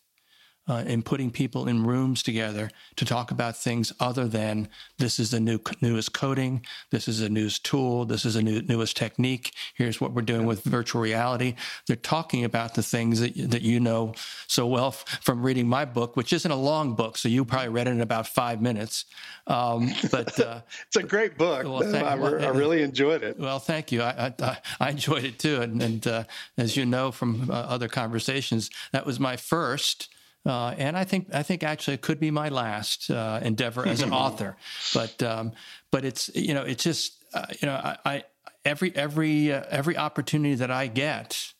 uh, 0.67 0.83
in 0.87 1.03
putting 1.03 1.29
people 1.29 1.67
in 1.67 1.85
rooms 1.85 2.23
together 2.23 2.71
to 2.95 3.05
talk 3.05 3.31
about 3.31 3.55
things 3.55 3.93
other 3.99 4.27
than 4.27 4.67
this 4.97 5.19
is 5.19 5.31
the 5.31 5.39
new 5.39 5.59
newest 5.81 6.13
coding, 6.13 6.65
this 6.91 7.07
is 7.07 7.21
a 7.21 7.29
newest 7.29 7.63
tool, 7.63 8.05
this 8.05 8.25
is 8.25 8.35
a 8.35 8.41
new, 8.41 8.61
newest 8.63 8.97
technique. 8.97 9.53
Here's 9.75 10.01
what 10.01 10.13
we're 10.13 10.23
doing 10.23 10.45
with 10.45 10.63
virtual 10.63 11.01
reality. 11.01 11.55
They're 11.87 11.95
talking 11.95 12.43
about 12.43 12.73
the 12.73 12.83
things 12.83 13.19
that 13.19 13.33
that 13.51 13.61
you 13.61 13.79
know 13.79 14.13
so 14.47 14.65
well 14.65 14.87
f- 14.87 15.05
from 15.21 15.43
reading 15.43 15.67
my 15.67 15.85
book, 15.85 16.15
which 16.15 16.33
isn't 16.33 16.49
a 16.49 16.55
long 16.55 16.95
book, 16.95 17.17
so 17.17 17.29
you 17.29 17.45
probably 17.45 17.69
read 17.69 17.87
it 17.87 17.91
in 17.91 18.01
about 18.01 18.27
five 18.27 18.61
minutes. 18.61 19.05
Um, 19.47 19.91
but 20.11 20.39
uh, 20.39 20.61
it's 20.87 20.95
a 20.95 21.03
great 21.03 21.37
book. 21.37 21.63
Well, 21.63 21.81
thank, 21.81 22.05
I, 22.05 22.13
I, 22.13 22.49
really 22.49 22.81
enjoyed 22.81 23.21
it. 23.21 23.39
Well, 23.39 23.59
thank 23.59 23.91
you. 23.91 24.01
I 24.01 24.33
I, 24.39 24.57
I 24.79 24.89
enjoyed 24.89 25.23
it 25.23 25.37
too, 25.37 25.61
and, 25.61 25.81
and 25.81 26.07
uh, 26.07 26.23
as 26.57 26.75
you 26.75 26.85
know 26.85 27.11
from 27.11 27.51
uh, 27.51 27.53
other 27.53 27.87
conversations, 27.87 28.71
that 28.91 29.05
was 29.05 29.19
my 29.19 29.35
first. 29.35 30.09
Uh, 30.45 30.75
and 30.77 30.95
I 30.95 31.03
think 31.03 31.33
I 31.33 31.41
think 31.43 31.63
actually 31.63 31.95
it 31.95 32.01
could 32.01 32.19
be 32.19 32.29
my 32.29 32.49
last 32.49 33.09
uh, 33.09 33.39
endeavor 33.41 33.87
as 33.87 34.01
an 34.01 34.13
author. 34.23 34.57
But 34.93 35.21
um, 35.23 35.53
but 35.91 36.05
it's 36.05 36.29
you 36.35 36.53
know 36.53 36.61
it's 36.61 36.83
just 36.83 37.23
uh, 37.33 37.47
you 37.61 37.67
know 37.67 37.95
I, 38.05 38.23
every 38.63 38.95
every 38.95 39.51
uh, 39.51 39.63
every 39.69 39.97
opportunity 39.97 40.55
that 40.55 40.69
I 40.69 40.87
get 40.87 41.53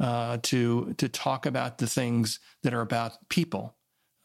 uh, 0.00 0.38
to 0.42 0.94
to 0.98 1.08
talk 1.08 1.46
about 1.46 1.78
the 1.78 1.86
things 1.86 2.40
that 2.62 2.74
are 2.74 2.80
about 2.80 3.28
people, 3.28 3.76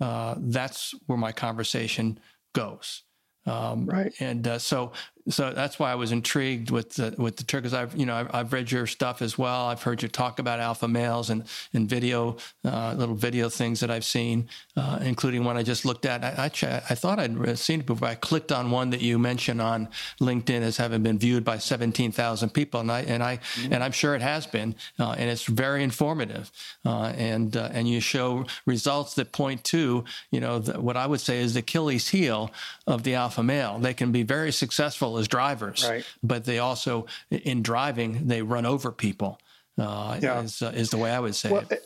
uh, 0.02 0.36
that's 0.38 0.96
where 1.06 1.18
my 1.18 1.32
conversation 1.32 2.20
goes. 2.54 3.04
Um, 3.46 3.86
right. 3.86 4.14
And 4.20 4.48
uh, 4.48 4.60
so 4.60 4.92
so 5.30 5.52
that's 5.52 5.78
why 5.78 5.92
I 5.92 5.96
was 5.96 6.12
intrigued 6.12 6.72
with 6.72 6.94
the, 6.94 7.14
with 7.18 7.36
the 7.38 7.44
tour 7.44 7.60
because 7.60 7.74
I've 7.74 7.96
you 7.96 8.06
know 8.06 8.16
I've, 8.16 8.34
I've, 8.34 8.54
read 8.54 8.72
your 8.72 8.88
stuff 8.88 9.22
as 9.22 9.38
well. 9.38 9.68
I've 9.68 9.84
heard 9.84 10.02
you 10.02 10.08
talk 10.08 10.40
about 10.40 10.60
alpha 10.60 10.88
males 10.88 11.30
and 11.30 11.44
and 11.74 11.90
video 11.90 12.38
uh, 12.64 12.94
little 12.98 13.16
video 13.16 13.50
things 13.50 13.82
that 13.82 13.92
I've 13.92 14.06
seen, 14.06 14.48
uh, 14.76 15.00
including 15.02 15.44
one 15.44 15.58
I 15.58 15.64
just 15.64 15.86
looked 15.86 16.06
at. 16.06 16.24
I, 16.24 16.46
I, 16.46 16.76
I 16.90 16.96
thought 16.96 17.20
I'd 17.20 17.60
seen 17.60 17.82
it 17.82 17.86
before. 17.86 18.08
I 18.08 18.16
clicked 18.16 18.52
on 18.52 18.72
one 18.72 18.90
that 18.92 19.02
you 19.02 19.20
mentioned 19.20 19.62
on 19.62 19.90
LinkedIn 20.22 20.62
as 20.62 20.78
having 20.78 21.04
been 21.04 21.20
viewed 21.20 21.44
by 21.44 21.58
seventeen 21.58 22.12
thousand 22.12 22.52
people, 22.52 22.80
and 22.80 22.92
I 22.92 23.02
and 23.02 23.22
I 23.22 23.38
mm-hmm. 23.38 23.74
and 23.74 23.84
I'm 23.84 23.92
sure 23.92 24.16
it 24.16 24.22
has 24.22 24.48
been, 24.48 24.76
uh, 25.00 25.16
and 25.18 25.30
it's 25.30 25.46
very 25.46 25.84
informative. 25.84 26.52
Uh, 26.86 27.14
and 27.18 27.58
uh, 27.58 27.70
and 27.74 27.90
you 27.90 28.00
show 28.00 28.46
results 28.66 29.16
that 29.16 29.32
point 29.32 29.64
to 29.66 30.06
you 30.32 30.40
know 30.40 30.60
the, 30.60 30.80
what 30.80 30.96
I 30.96 31.06
would 31.06 31.22
say 31.22 31.40
is 31.40 31.54
the 31.54 31.60
Achilles 31.60 32.08
heel 32.10 32.52
of 32.86 33.04
the 33.04 33.16
alpha 33.16 33.44
male. 33.44 33.78
They 33.80 33.94
can 33.94 34.12
be 34.12 34.24
very 34.24 34.52
successful 34.52 35.17
as 35.18 35.28
drivers, 35.28 35.88
right. 35.88 36.06
but 36.24 36.46
they 36.46 36.60
also, 36.60 37.06
in 37.30 37.62
driving, 37.62 38.28
they 38.28 38.42
run 38.42 38.66
over 38.66 38.92
people. 38.92 39.40
Uh, 39.78 40.20
yeah. 40.22 40.42
is, 40.42 40.62
uh, 40.62 40.72
is 40.76 40.90
the 40.90 40.98
way 40.98 41.12
I 41.12 41.20
would 41.20 41.36
say 41.36 41.52
well, 41.52 41.64
it. 41.70 41.84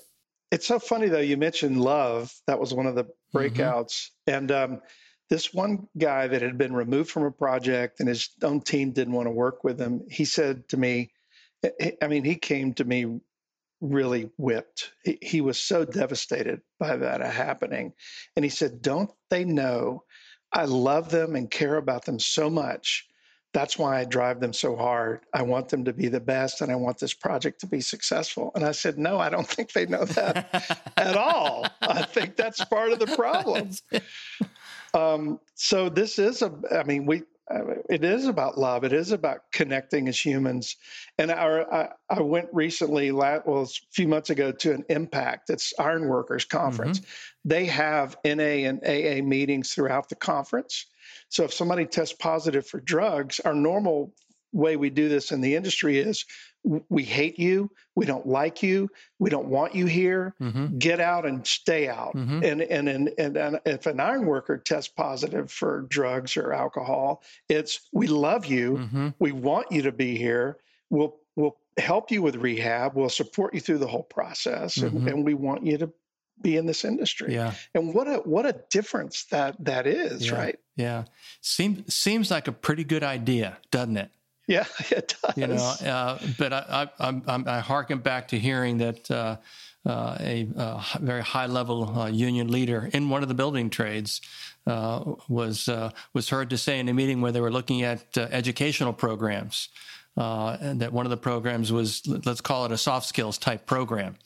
It's 0.50 0.68
so 0.68 0.80
funny 0.80 1.08
though. 1.08 1.20
You 1.20 1.38
mentioned 1.38 1.82
love. 1.82 2.34
That 2.48 2.60
was 2.60 2.74
one 2.74 2.86
of 2.86 2.96
the 2.96 3.06
mm-hmm. 3.06 3.38
breakouts, 3.38 4.10
mm-hmm. 4.28 4.34
and 4.34 4.52
um, 4.52 4.82
this 5.30 5.54
one 5.54 5.88
guy 5.98 6.28
that 6.28 6.42
had 6.42 6.58
been 6.58 6.74
removed 6.74 7.10
from 7.10 7.24
a 7.24 7.32
project 7.32 8.00
and 8.00 8.10
his 8.10 8.30
own 8.44 8.62
team 8.62 8.92
didn't 8.92 9.14
want 9.14 9.28
to 9.28 9.32
work 9.32 9.64
with 9.64 9.80
him. 9.80 10.06
He 10.10 10.26
said 10.26 10.68
to 10.70 10.78
me, 10.78 11.12
I 12.02 12.08
mean, 12.08 12.24
he 12.24 12.36
came 12.36 12.74
to 12.76 12.84
me 12.84 13.20
really 13.80 14.30
whipped. 14.38 14.92
He, 15.04 15.18
he 15.22 15.42
was 15.42 15.58
so 15.58 15.86
devastated 15.86 16.62
by 16.80 16.98
that 16.98 17.22
happening, 17.22 17.94
and 18.36 18.46
he 18.46 18.50
said, 18.50 18.82
"Don't 18.82 19.12
they 19.30 19.44
know 19.44 20.04
I 20.54 20.66
love 20.66 21.10
them 21.10 21.36
and 21.36 21.50
care 21.50 21.78
about 21.78 22.06
them 22.06 22.20
so 22.20 22.50
much 22.50 23.08
that's 23.54 23.78
why 23.78 24.00
I 24.00 24.06
drive 24.06 24.40
them 24.40 24.54
so 24.54 24.76
hard. 24.76 25.22
I 25.34 25.42
want 25.42 25.70
them 25.70 25.86
to 25.86 25.94
be 25.94 26.08
the 26.08 26.20
best 26.20 26.62
and 26.62 26.72
I 26.72 26.76
want 26.76 27.00
this 27.00 27.14
project 27.14 27.62
to 27.62 27.68
be 27.68 27.82
successful. 27.82 28.52
And 28.56 28.64
I 28.64 28.72
said, 28.72 28.98
No, 28.98 29.20
I 29.20 29.30
don't 29.30 29.48
think 29.48 29.74
they 29.74 29.86
know 29.86 30.06
that 30.06 30.80
at 30.98 31.18
all. 31.18 31.68
I 31.82 32.04
think 32.04 32.36
that's 32.36 32.64
part 32.66 32.92
of 32.92 33.00
the 33.00 33.08
problem. 33.16 33.72
Um, 34.94 35.40
so 35.56 35.90
this 35.90 36.20
is 36.20 36.42
a, 36.42 36.54
I 36.72 36.84
mean, 36.84 37.06
we, 37.06 37.24
it 37.90 38.04
is 38.04 38.28
about 38.28 38.58
love. 38.58 38.84
It 38.84 38.94
is 38.94 39.12
about 39.12 39.52
connecting 39.52 40.08
as 40.08 40.18
humans. 40.18 40.78
And 41.18 41.32
our, 41.32 41.72
I, 41.74 41.90
I 42.10 42.22
went 42.22 42.50
recently, 42.54 43.12
well, 43.12 43.44
a 43.48 43.66
few 43.92 44.08
months 44.08 44.30
ago, 44.30 44.52
to 44.52 44.74
an 44.74 44.86
Impact. 44.90 45.50
It's 45.50 45.74
Ironworkers 45.78 46.46
Conference. 46.46 47.00
Mm-hmm. 47.00 47.50
They 47.50 47.66
have 47.66 48.18
NA 48.24 48.70
and 48.70 48.80
AA 48.84 49.24
meetings 49.26 49.74
throughout 49.74 50.10
the 50.10 50.16
conference. 50.16 50.86
So 51.32 51.46
if 51.46 51.54
somebody 51.54 51.86
tests 51.86 52.14
positive 52.14 52.68
for 52.68 52.80
drugs, 52.80 53.40
our 53.40 53.54
normal 53.54 54.14
way 54.54 54.76
we 54.76 54.90
do 54.90 55.08
this 55.08 55.32
in 55.32 55.40
the 55.40 55.56
industry 55.56 55.98
is 55.98 56.26
we 56.90 57.04
hate 57.04 57.40
you, 57.40 57.72
we 57.96 58.06
don't 58.06 58.28
like 58.28 58.62
you, 58.62 58.90
we 59.18 59.30
don't 59.30 59.48
want 59.48 59.74
you 59.74 59.86
here. 59.86 60.36
Mm-hmm. 60.42 60.78
Get 60.78 61.00
out 61.00 61.26
and 61.26 61.48
stay 61.48 61.88
out. 61.88 62.16
Mm-hmm. 62.16 62.44
And, 62.44 62.62
and 62.62 62.90
and 62.90 63.10
and 63.18 63.38
and 63.38 63.60
if 63.66 63.86
an 63.88 64.00
iron 64.02 64.26
worker 64.26 64.58
tests 64.58 64.92
positive 64.96 65.50
for 65.52 65.88
drugs 65.90 66.36
or 66.38 66.54
alcohol, 66.54 67.24
it's 67.50 67.88
we 67.94 68.08
love 68.08 68.46
you, 68.46 68.74
mm-hmm. 68.74 69.10
we 69.18 69.32
want 69.32 69.72
you 69.72 69.84
to 69.84 69.92
be 69.92 70.18
here. 70.18 70.58
We'll 70.90 71.18
we'll 71.36 71.58
help 71.78 72.12
you 72.12 72.22
with 72.22 72.36
rehab. 72.36 72.94
We'll 72.94 73.10
support 73.10 73.54
you 73.54 73.62
through 73.62 73.80
the 73.80 73.88
whole 73.88 74.04
process, 74.04 74.78
and, 74.78 74.92
mm-hmm. 74.92 75.08
and 75.08 75.26
we 75.26 75.34
want 75.34 75.66
you 75.66 75.78
to 75.80 75.92
be 76.42 76.58
in 76.58 76.66
this 76.66 76.86
industry. 76.86 77.34
Yeah. 77.34 77.54
And 77.74 77.94
what 77.94 78.08
a 78.08 78.18
what 78.18 78.46
a 78.46 78.56
difference 78.70 79.26
that 79.26 79.56
that 79.66 79.88
is, 79.88 80.28
yeah. 80.28 80.36
right? 80.36 80.60
Yeah. 80.76 81.04
Seems 81.42 81.94
seems 81.94 82.32
like 82.32 82.48
a 82.48 82.52
pretty 82.52 82.84
good 82.84 83.04
idea, 83.04 83.58
doesn't 83.72 83.98
it? 83.98 84.12
Yeah, 84.48 84.66
it 84.90 85.16
does. 85.22 85.38
You 85.38 85.48
know, 85.48 85.90
uh, 85.90 86.20
but 86.38 86.54
I, 86.54 86.90
I, 87.00 87.08
I'm, 87.28 87.48
I 87.48 87.60
harken 87.60 88.00
back 88.00 88.30
to 88.30 88.40
hearing 88.40 88.78
that 88.80 89.10
uh, 89.10 89.38
uh, 89.86 90.18
a, 90.20 90.48
a, 90.56 90.84
very 91.00 91.22
high 91.22 91.46
level 91.46 91.98
uh, 91.98 92.08
union 92.08 92.52
leader 92.52 92.90
in 92.94 93.10
one 93.10 93.24
of 93.24 93.30
the 93.30 93.34
building 93.34 93.70
trades 93.70 94.22
uh, 94.68 95.14
was 95.28 95.68
uh, 95.70 95.92
was 96.14 96.30
heard 96.30 96.50
to 96.50 96.58
say 96.58 96.80
in 96.80 96.90
a 96.90 96.94
meeting 96.94 97.22
where 97.22 97.32
they 97.32 97.42
were 97.42 97.52
looking 97.52 97.84
at 97.84 98.18
educational 98.18 98.94
programs, 98.94 99.70
and 100.18 100.82
that 100.82 100.92
one 100.92 101.06
of 101.06 101.10
the 101.10 101.18
programs 101.18 101.72
was 101.72 102.06
let's 102.26 102.42
call 102.42 102.66
it 102.66 102.72
a 102.72 102.78
soft 102.78 103.08
skills 103.08 103.38
type 103.38 103.66
program. 103.66 104.18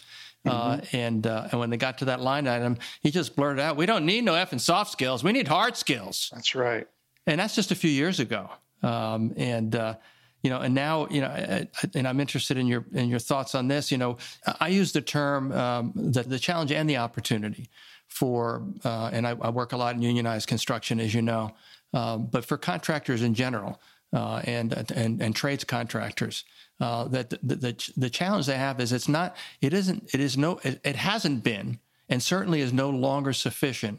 Uh, 0.46 0.78
mm-hmm. 0.78 0.96
and 0.96 1.28
uh, 1.28 1.48
and 1.52 1.60
when 1.60 1.70
they 1.70 1.78
got 1.78 1.98
to 2.00 2.06
that 2.06 2.22
line 2.22 2.48
item, 2.48 2.78
he 3.02 3.12
just 3.12 3.36
blurted 3.36 3.60
out, 3.60 3.78
"We 3.78 3.86
don't 3.86 4.06
need 4.06 4.24
no 4.24 4.34
effing 4.34 4.60
soft 4.60 4.92
skills. 4.92 5.24
We 5.24 5.32
need 5.32 5.48
hard 5.48 5.76
skills." 5.76 6.30
That's 6.34 6.54
right. 6.54 6.88
And 7.28 7.40
that's 7.40 7.56
just 7.56 7.72
a 7.72 7.76
few 7.76 7.90
years 7.90 8.20
ago. 8.20 8.50
Um, 8.84 9.34
and 9.38 9.76
uh, 9.76 9.96
you 10.44 10.52
know, 10.52 10.62
and 10.62 10.76
now 10.76 11.08
you 11.10 11.22
know, 11.22 11.28
I, 11.28 11.68
and 11.96 12.08
I'm 12.08 12.20
interested 12.20 12.58
in 12.58 12.68
your 12.68 12.86
in 12.94 13.10
your 13.10 13.20
thoughts 13.20 13.56
on 13.56 13.68
this. 13.68 13.92
You 13.92 13.98
know, 13.98 14.18
I 14.60 14.68
use 14.68 14.92
the 14.92 15.02
term 15.02 15.52
um, 15.52 15.92
the 15.96 16.22
the 16.22 16.40
challenge 16.40 16.72
and 16.72 16.88
the 16.88 16.98
opportunity 16.98 17.70
for, 18.08 18.64
uh, 18.84 19.10
and 19.12 19.26
I, 19.26 19.32
I, 19.32 19.50
work 19.50 19.74
a 19.74 19.78
lot 19.78 19.96
in 19.96 20.02
unionized 20.04 20.48
construction, 20.48 21.00
as 21.00 21.14
you 21.16 21.24
know, 21.24 21.56
um, 21.94 22.28
but 22.28 22.46
for 22.46 22.58
contractors 22.58 23.24
in 23.24 23.34
general. 23.34 23.82
Uh, 24.14 24.40
and, 24.46 24.72
and 24.96 25.22
and 25.22 25.36
trades 25.36 25.66
contractors. 25.66 26.46
Uh, 26.78 27.08
that 27.08 27.30
the, 27.30 27.56
the, 27.56 27.92
the 27.96 28.10
challenge 28.10 28.48
they 28.48 28.58
have 28.58 28.82
is 28.82 28.92
it's 28.92 29.08
not 29.08 29.38
it 29.62 29.74
isn't 29.74 30.14
it 30.14 30.20
is 30.20 30.38
no 30.38 30.60
it, 30.62 30.82
it 30.84 30.98
hasn't 30.98 31.42
been 31.42 31.80
and 32.10 32.22
certainly 32.22 32.60
is 32.60 32.74
no 32.74 32.90
longer 32.90 33.32
sufficient 33.32 33.98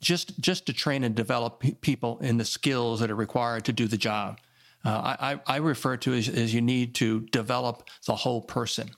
just 0.00 0.38
just 0.40 0.66
to 0.66 0.72
train 0.72 1.02
and 1.02 1.14
develop 1.14 1.62
people 1.80 2.18
in 2.20 2.36
the 2.36 2.44
skills 2.44 3.00
that 3.00 3.10
are 3.10 3.16
required 3.16 3.64
to 3.64 3.72
do 3.72 3.88
the 3.88 3.96
job. 3.96 4.38
Uh, 4.84 5.16
I, 5.18 5.40
I 5.46 5.56
refer 5.56 5.96
to 5.96 6.12
as, 6.12 6.28
as 6.28 6.52
you 6.52 6.60
need 6.60 6.94
to 6.96 7.20
develop 7.32 7.88
the 8.06 8.14
whole 8.14 8.42
person. 8.42 8.90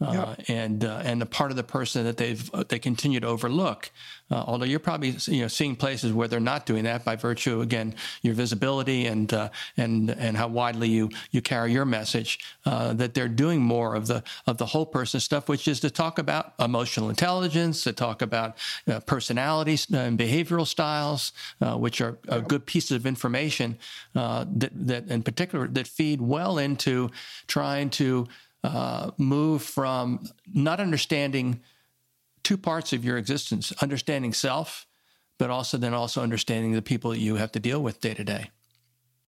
Uh, 0.00 0.34
and 0.48 0.82
uh, 0.86 1.02
and 1.04 1.20
the 1.20 1.26
part 1.26 1.50
of 1.50 1.58
the 1.58 1.62
person 1.62 2.04
that 2.04 2.16
they've 2.16 2.50
uh, 2.54 2.64
they 2.66 2.78
continue 2.78 3.20
to 3.20 3.26
overlook. 3.26 3.90
Uh, 4.30 4.42
although 4.46 4.64
you're 4.64 4.78
probably 4.78 5.14
you 5.26 5.42
know 5.42 5.48
seeing 5.48 5.76
places 5.76 6.10
where 6.10 6.26
they're 6.26 6.40
not 6.40 6.64
doing 6.64 6.84
that 6.84 7.04
by 7.04 7.16
virtue 7.16 7.60
again 7.60 7.94
your 8.22 8.32
visibility 8.32 9.06
and 9.06 9.34
uh, 9.34 9.50
and 9.76 10.08
and 10.08 10.38
how 10.38 10.48
widely 10.48 10.88
you 10.88 11.10
you 11.32 11.42
carry 11.42 11.70
your 11.70 11.84
message 11.84 12.38
uh, 12.64 12.94
that 12.94 13.12
they're 13.12 13.28
doing 13.28 13.60
more 13.60 13.94
of 13.94 14.06
the 14.06 14.22
of 14.46 14.56
the 14.56 14.64
whole 14.64 14.86
person 14.86 15.20
stuff, 15.20 15.50
which 15.50 15.68
is 15.68 15.80
to 15.80 15.90
talk 15.90 16.18
about 16.18 16.54
emotional 16.58 17.10
intelligence, 17.10 17.84
to 17.84 17.92
talk 17.92 18.22
about 18.22 18.56
personalities 19.04 19.86
and 19.92 20.18
behavioral 20.18 20.66
styles, 20.66 21.32
which 21.76 22.00
are, 22.00 22.18
are 22.30 22.40
good 22.40 22.64
pieces 22.64 22.92
of 22.92 23.04
information 23.04 23.76
that 24.14 24.70
that 24.72 25.08
in 25.08 25.22
particular 25.22 25.68
that 25.68 25.86
feed 25.86 26.22
well 26.22 26.56
into 26.56 27.10
trying 27.46 27.90
to 27.90 28.26
uh, 28.64 29.10
move 29.18 29.62
from 29.62 30.28
not 30.52 30.80
understanding 30.80 31.60
two 32.42 32.56
parts 32.56 32.92
of 32.92 33.04
your 33.04 33.16
existence 33.16 33.72
understanding 33.82 34.32
self 34.32 34.86
but 35.38 35.48
also 35.48 35.78
then 35.78 35.94
also 35.94 36.22
understanding 36.22 36.72
the 36.72 36.82
people 36.82 37.10
that 37.10 37.18
you 37.18 37.36
have 37.36 37.50
to 37.50 37.58
deal 37.58 37.82
with 37.82 37.98
day 38.02 38.12
to 38.12 38.22
day. 38.22 38.50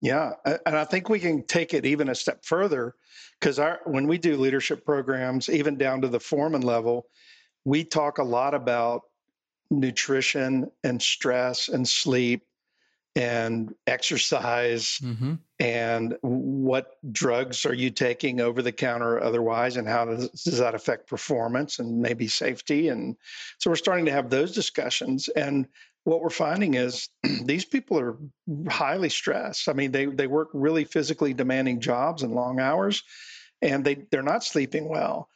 Yeah 0.02 0.32
and 0.44 0.76
i 0.76 0.84
think 0.84 1.08
we 1.08 1.20
can 1.20 1.46
take 1.46 1.72
it 1.72 1.86
even 1.86 2.08
a 2.08 2.14
step 2.14 2.44
further 2.44 2.94
because 3.38 3.58
our 3.58 3.80
when 3.84 4.06
we 4.06 4.18
do 4.18 4.36
leadership 4.36 4.84
programs 4.84 5.48
even 5.48 5.78
down 5.78 6.02
to 6.02 6.08
the 6.08 6.20
foreman 6.20 6.62
level 6.62 7.06
we 7.64 7.84
talk 7.84 8.18
a 8.18 8.24
lot 8.24 8.52
about 8.52 9.02
nutrition 9.70 10.70
and 10.84 11.00
stress 11.00 11.68
and 11.68 11.88
sleep 11.88 12.42
and 13.14 13.74
exercise 13.86 14.98
mm-hmm. 15.02 15.34
and 15.60 16.16
what 16.22 16.96
drugs 17.12 17.66
are 17.66 17.74
you 17.74 17.90
taking 17.90 18.40
over 18.40 18.62
the 18.62 18.72
counter 18.72 19.22
otherwise 19.22 19.76
and 19.76 19.86
how 19.86 20.06
does, 20.06 20.30
does, 20.30 20.58
that 20.58 20.74
affect 20.74 21.08
performance 21.08 21.78
and 21.78 22.00
maybe 22.00 22.26
safety? 22.26 22.88
And 22.88 23.16
so 23.58 23.68
we're 23.68 23.76
starting 23.76 24.06
to 24.06 24.12
have 24.12 24.30
those 24.30 24.52
discussions 24.52 25.28
and 25.28 25.66
what 26.04 26.20
we're 26.20 26.30
finding 26.30 26.74
is 26.74 27.08
these 27.44 27.64
people 27.64 27.98
are 27.98 28.16
highly 28.68 29.08
stressed. 29.08 29.68
I 29.68 29.74
mean 29.74 29.92
they 29.92 30.06
they 30.06 30.26
work 30.26 30.48
really 30.54 30.84
physically 30.84 31.34
demanding 31.34 31.80
jobs 31.80 32.22
and 32.22 32.34
long 32.34 32.60
hours 32.60 33.02
and 33.60 33.84
they 33.84 34.06
they're 34.10 34.22
not 34.22 34.44
sleeping 34.44 34.88
well. 34.88 35.28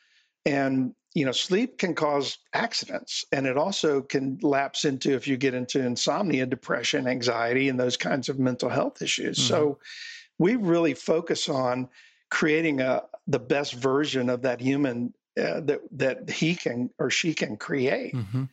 And 0.45 0.95
you 1.17 1.25
know, 1.25 1.33
sleep 1.33 1.79
can 1.79 1.95
cause 1.95 2.37
accidents 2.53 3.25
and 3.33 3.47
it 3.47 3.57
also 3.57 4.03
can 4.03 4.39
lapse 4.43 4.85
into, 4.85 5.15
if 5.15 5.27
you 5.27 5.39
get 5.39 5.55
into 5.55 5.81
insomnia, 5.81 6.45
depression, 6.45 7.09
anxiety, 7.09 7.71
and 7.71 7.81
those 7.81 7.97
kinds 7.97 8.29
of 8.29 8.39
mental 8.39 8.69
health 8.69 9.01
issues. 9.01 9.39
Mm-hmm. 9.39 9.49
So 9.49 9.79
we 10.37 10.57
really 10.57 10.93
focus 10.93 11.49
on 11.49 11.89
creating 12.29 12.83
a, 12.83 13.05
the 13.27 13.39
best 13.39 13.73
version 13.73 14.29
of 14.29 14.43
that 14.43 14.61
human 14.61 15.15
uh, 15.41 15.61
that, 15.61 15.81
that 15.93 16.29
he 16.29 16.55
can 16.55 16.91
or 16.99 17.09
she 17.09 17.33
can 17.33 17.57
create. 17.57 18.15
Mm-hmm. 18.15 18.45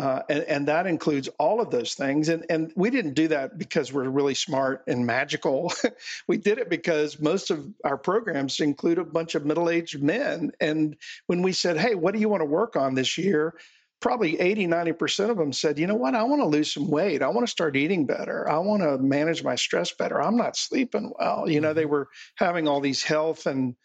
Uh, 0.00 0.22
and, 0.30 0.42
and, 0.44 0.68
that 0.68 0.86
includes 0.86 1.28
all 1.38 1.60
of 1.60 1.70
those 1.70 1.92
things. 1.92 2.30
And, 2.30 2.46
and 2.48 2.72
we 2.74 2.88
didn't 2.88 3.12
do 3.12 3.28
that 3.28 3.58
because 3.58 3.92
we're 3.92 4.08
really 4.08 4.32
smart 4.32 4.82
and 4.86 5.04
magical. 5.04 5.74
we 6.26 6.38
did 6.38 6.56
it 6.56 6.70
because 6.70 7.20
most 7.20 7.50
of 7.50 7.66
our 7.84 7.98
programs 7.98 8.60
include 8.60 8.96
a 8.96 9.04
bunch 9.04 9.34
of 9.34 9.44
middle 9.44 9.68
aged 9.68 10.02
men. 10.02 10.52
And 10.58 10.96
when 11.26 11.42
we 11.42 11.52
said, 11.52 11.76
hey, 11.76 11.96
what 11.96 12.14
do 12.14 12.20
you 12.20 12.30
want 12.30 12.40
to 12.40 12.46
work 12.46 12.76
on 12.76 12.94
this 12.94 13.18
year? 13.18 13.56
Probably 14.00 14.40
80, 14.40 14.68
90% 14.68 15.28
of 15.28 15.36
them 15.36 15.52
said, 15.52 15.78
you 15.78 15.86
know 15.86 15.96
what? 15.96 16.14
I 16.14 16.22
want 16.22 16.40
to 16.40 16.46
lose 16.46 16.72
some 16.72 16.88
weight. 16.88 17.20
I 17.20 17.28
want 17.28 17.46
to 17.46 17.50
start 17.50 17.76
eating 17.76 18.06
better. 18.06 18.48
I 18.48 18.56
want 18.56 18.82
to 18.82 18.96
manage 18.96 19.44
my 19.44 19.54
stress 19.54 19.92
better. 19.92 20.22
I'm 20.22 20.38
not 20.38 20.56
sleeping 20.56 21.12
well. 21.18 21.44
You 21.46 21.60
know, 21.60 21.74
they 21.74 21.82
mm-hmm. 21.82 21.90
were 21.90 22.08
having 22.36 22.66
all 22.66 22.80
these 22.80 23.02
health 23.02 23.44
and 23.44 23.76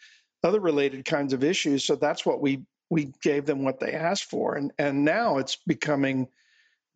other 0.45 0.61
related 0.61 1.03
kinds 1.03 1.33
of 1.33 1.43
issues. 1.43 1.83
So 1.83 1.97
that's 1.97 2.25
what 2.25 2.39
we 2.39 2.63
we 2.89 3.11
gave 3.21 3.45
them 3.45 3.63
what 3.63 3.79
they 3.79 3.93
asked 3.93 4.25
for 4.25 4.55
and 4.55 4.71
and 4.77 5.03
now 5.03 5.37
it's 5.37 5.57
becoming 5.67 6.27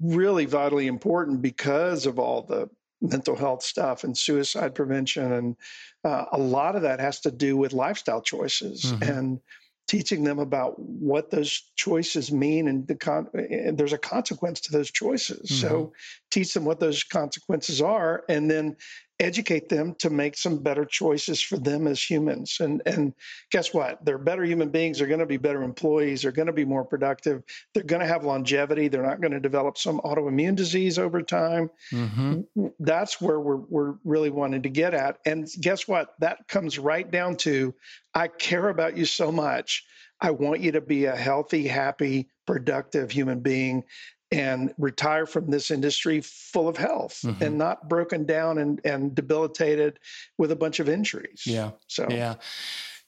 really 0.01 0.45
vitally 0.45 0.87
important 0.87 1.41
because 1.41 2.05
of 2.05 2.19
all 2.19 2.41
the 2.41 2.69
mental 3.01 3.35
health 3.35 3.63
stuff 3.63 4.03
and 4.03 4.17
suicide 4.17 4.75
prevention 4.75 5.31
and 5.31 5.55
uh, 6.03 6.25
a 6.31 6.37
lot 6.37 6.75
of 6.75 6.81
that 6.81 6.99
has 6.99 7.19
to 7.21 7.31
do 7.31 7.55
with 7.55 7.73
lifestyle 7.73 8.21
choices 8.21 8.85
mm-hmm. 8.85 9.03
and 9.03 9.39
teaching 9.87 10.23
them 10.23 10.37
about 10.37 10.77
what 10.77 11.31
those 11.31 11.71
choices 11.75 12.31
mean 12.31 12.67
and 12.67 12.87
the 12.87 12.95
con- 12.95 13.29
and 13.33 13.77
there's 13.77 13.93
a 13.93 13.97
consequence 13.97 14.59
to 14.59 14.71
those 14.71 14.91
choices 14.91 15.49
mm-hmm. 15.49 15.67
so 15.67 15.93
teach 16.29 16.53
them 16.53 16.65
what 16.65 16.79
those 16.79 17.03
consequences 17.03 17.81
are 17.81 18.23
and 18.29 18.51
then 18.51 18.75
educate 19.19 19.67
them 19.67 19.95
to 19.95 20.09
make 20.09 20.37
some 20.37 20.59
better 20.59 20.85
choices 20.85 21.41
for 21.41 21.57
them 21.57 21.87
as 21.87 22.01
humans. 22.01 22.57
And 22.59 22.81
and 22.85 23.13
guess 23.51 23.73
what? 23.73 24.03
They're 24.05 24.17
better 24.17 24.43
human 24.43 24.69
beings. 24.69 24.97
They're 24.97 25.07
going 25.07 25.19
to 25.19 25.25
be 25.25 25.37
better 25.37 25.61
employees. 25.61 26.21
They're 26.21 26.31
going 26.31 26.47
to 26.47 26.53
be 26.53 26.65
more 26.65 26.85
productive. 26.85 27.43
They're 27.73 27.83
going 27.83 28.01
to 28.01 28.07
have 28.07 28.23
longevity. 28.23 28.87
They're 28.87 29.05
not 29.05 29.21
going 29.21 29.33
to 29.33 29.39
develop 29.39 29.77
some 29.77 29.99
autoimmune 30.01 30.55
disease 30.55 30.97
over 30.97 31.21
time. 31.21 31.69
Mm-hmm. 31.91 32.67
That's 32.79 33.19
where 33.19 33.39
we're 33.39 33.57
we're 33.57 33.95
really 34.03 34.29
wanting 34.29 34.63
to 34.63 34.69
get 34.69 34.93
at. 34.93 35.17
And 35.25 35.47
guess 35.59 35.87
what? 35.87 36.13
That 36.19 36.47
comes 36.47 36.79
right 36.79 37.09
down 37.09 37.35
to 37.37 37.73
I 38.13 38.27
care 38.27 38.69
about 38.69 38.97
you 38.97 39.05
so 39.05 39.31
much. 39.31 39.85
I 40.21 40.31
want 40.31 40.61
you 40.61 40.73
to 40.73 40.81
be 40.81 41.05
a 41.05 41.15
healthy, 41.15 41.67
happy, 41.67 42.29
productive 42.45 43.11
human 43.11 43.39
being 43.39 43.83
and 44.31 44.73
retire 44.77 45.25
from 45.25 45.49
this 45.49 45.71
industry 45.71 46.21
full 46.21 46.67
of 46.67 46.77
health 46.77 47.21
mm-hmm. 47.23 47.43
and 47.43 47.57
not 47.57 47.89
broken 47.89 48.25
down 48.25 48.59
and, 48.59 48.79
and 48.85 49.15
debilitated 49.15 49.99
with 50.37 50.51
a 50.51 50.55
bunch 50.55 50.79
of 50.79 50.87
injuries. 50.87 51.43
Yeah. 51.45 51.71
So, 51.87 52.07
yeah. 52.09 52.35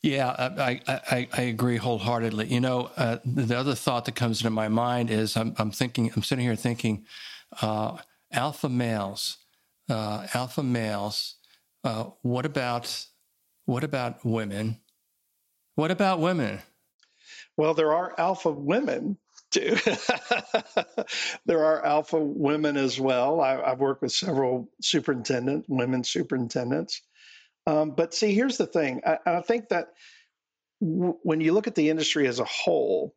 Yeah, 0.03 0.29
I, 0.31 0.81
I, 0.87 1.27
I 1.31 1.41
agree 1.43 1.77
wholeheartedly. 1.77 2.47
You 2.47 2.59
know, 2.59 2.89
uh, 2.97 3.19
the 3.23 3.55
other 3.55 3.75
thought 3.75 4.05
that 4.05 4.15
comes 4.15 4.41
into 4.41 4.49
my 4.49 4.67
mind 4.67 5.11
is 5.11 5.37
I'm, 5.37 5.53
I'm 5.59 5.69
thinking, 5.69 6.11
I'm 6.15 6.23
sitting 6.23 6.43
here 6.43 6.55
thinking, 6.55 7.05
uh, 7.61 7.97
alpha 8.31 8.67
males, 8.67 9.37
uh, 9.89 10.25
alpha 10.33 10.63
males. 10.63 11.35
Uh, 11.83 12.05
what 12.23 12.47
about 12.47 13.05
what 13.65 13.83
about 13.83 14.25
women? 14.25 14.79
What 15.75 15.91
about 15.91 16.19
women? 16.19 16.59
Well, 17.55 17.75
there 17.75 17.93
are 17.93 18.15
alpha 18.17 18.49
women 18.49 19.17
too. 19.51 19.75
there 21.45 21.63
are 21.63 21.85
alpha 21.85 22.19
women 22.19 22.77
as 22.77 22.99
well. 22.99 23.41
I, 23.41 23.69
have 23.69 23.79
worked 23.79 24.01
with 24.01 24.11
several 24.11 24.69
superintendents, 24.81 25.67
women 25.69 26.03
superintendents. 26.03 27.01
Um, 27.67 27.91
but 27.91 28.13
see, 28.13 28.33
here's 28.33 28.57
the 28.57 28.65
thing. 28.65 29.01
I, 29.05 29.17
I 29.25 29.41
think 29.41 29.69
that 29.69 29.89
w- 30.81 31.17
when 31.23 31.41
you 31.41 31.53
look 31.53 31.67
at 31.67 31.75
the 31.75 31.89
industry 31.89 32.27
as 32.27 32.39
a 32.39 32.45
whole, 32.45 33.13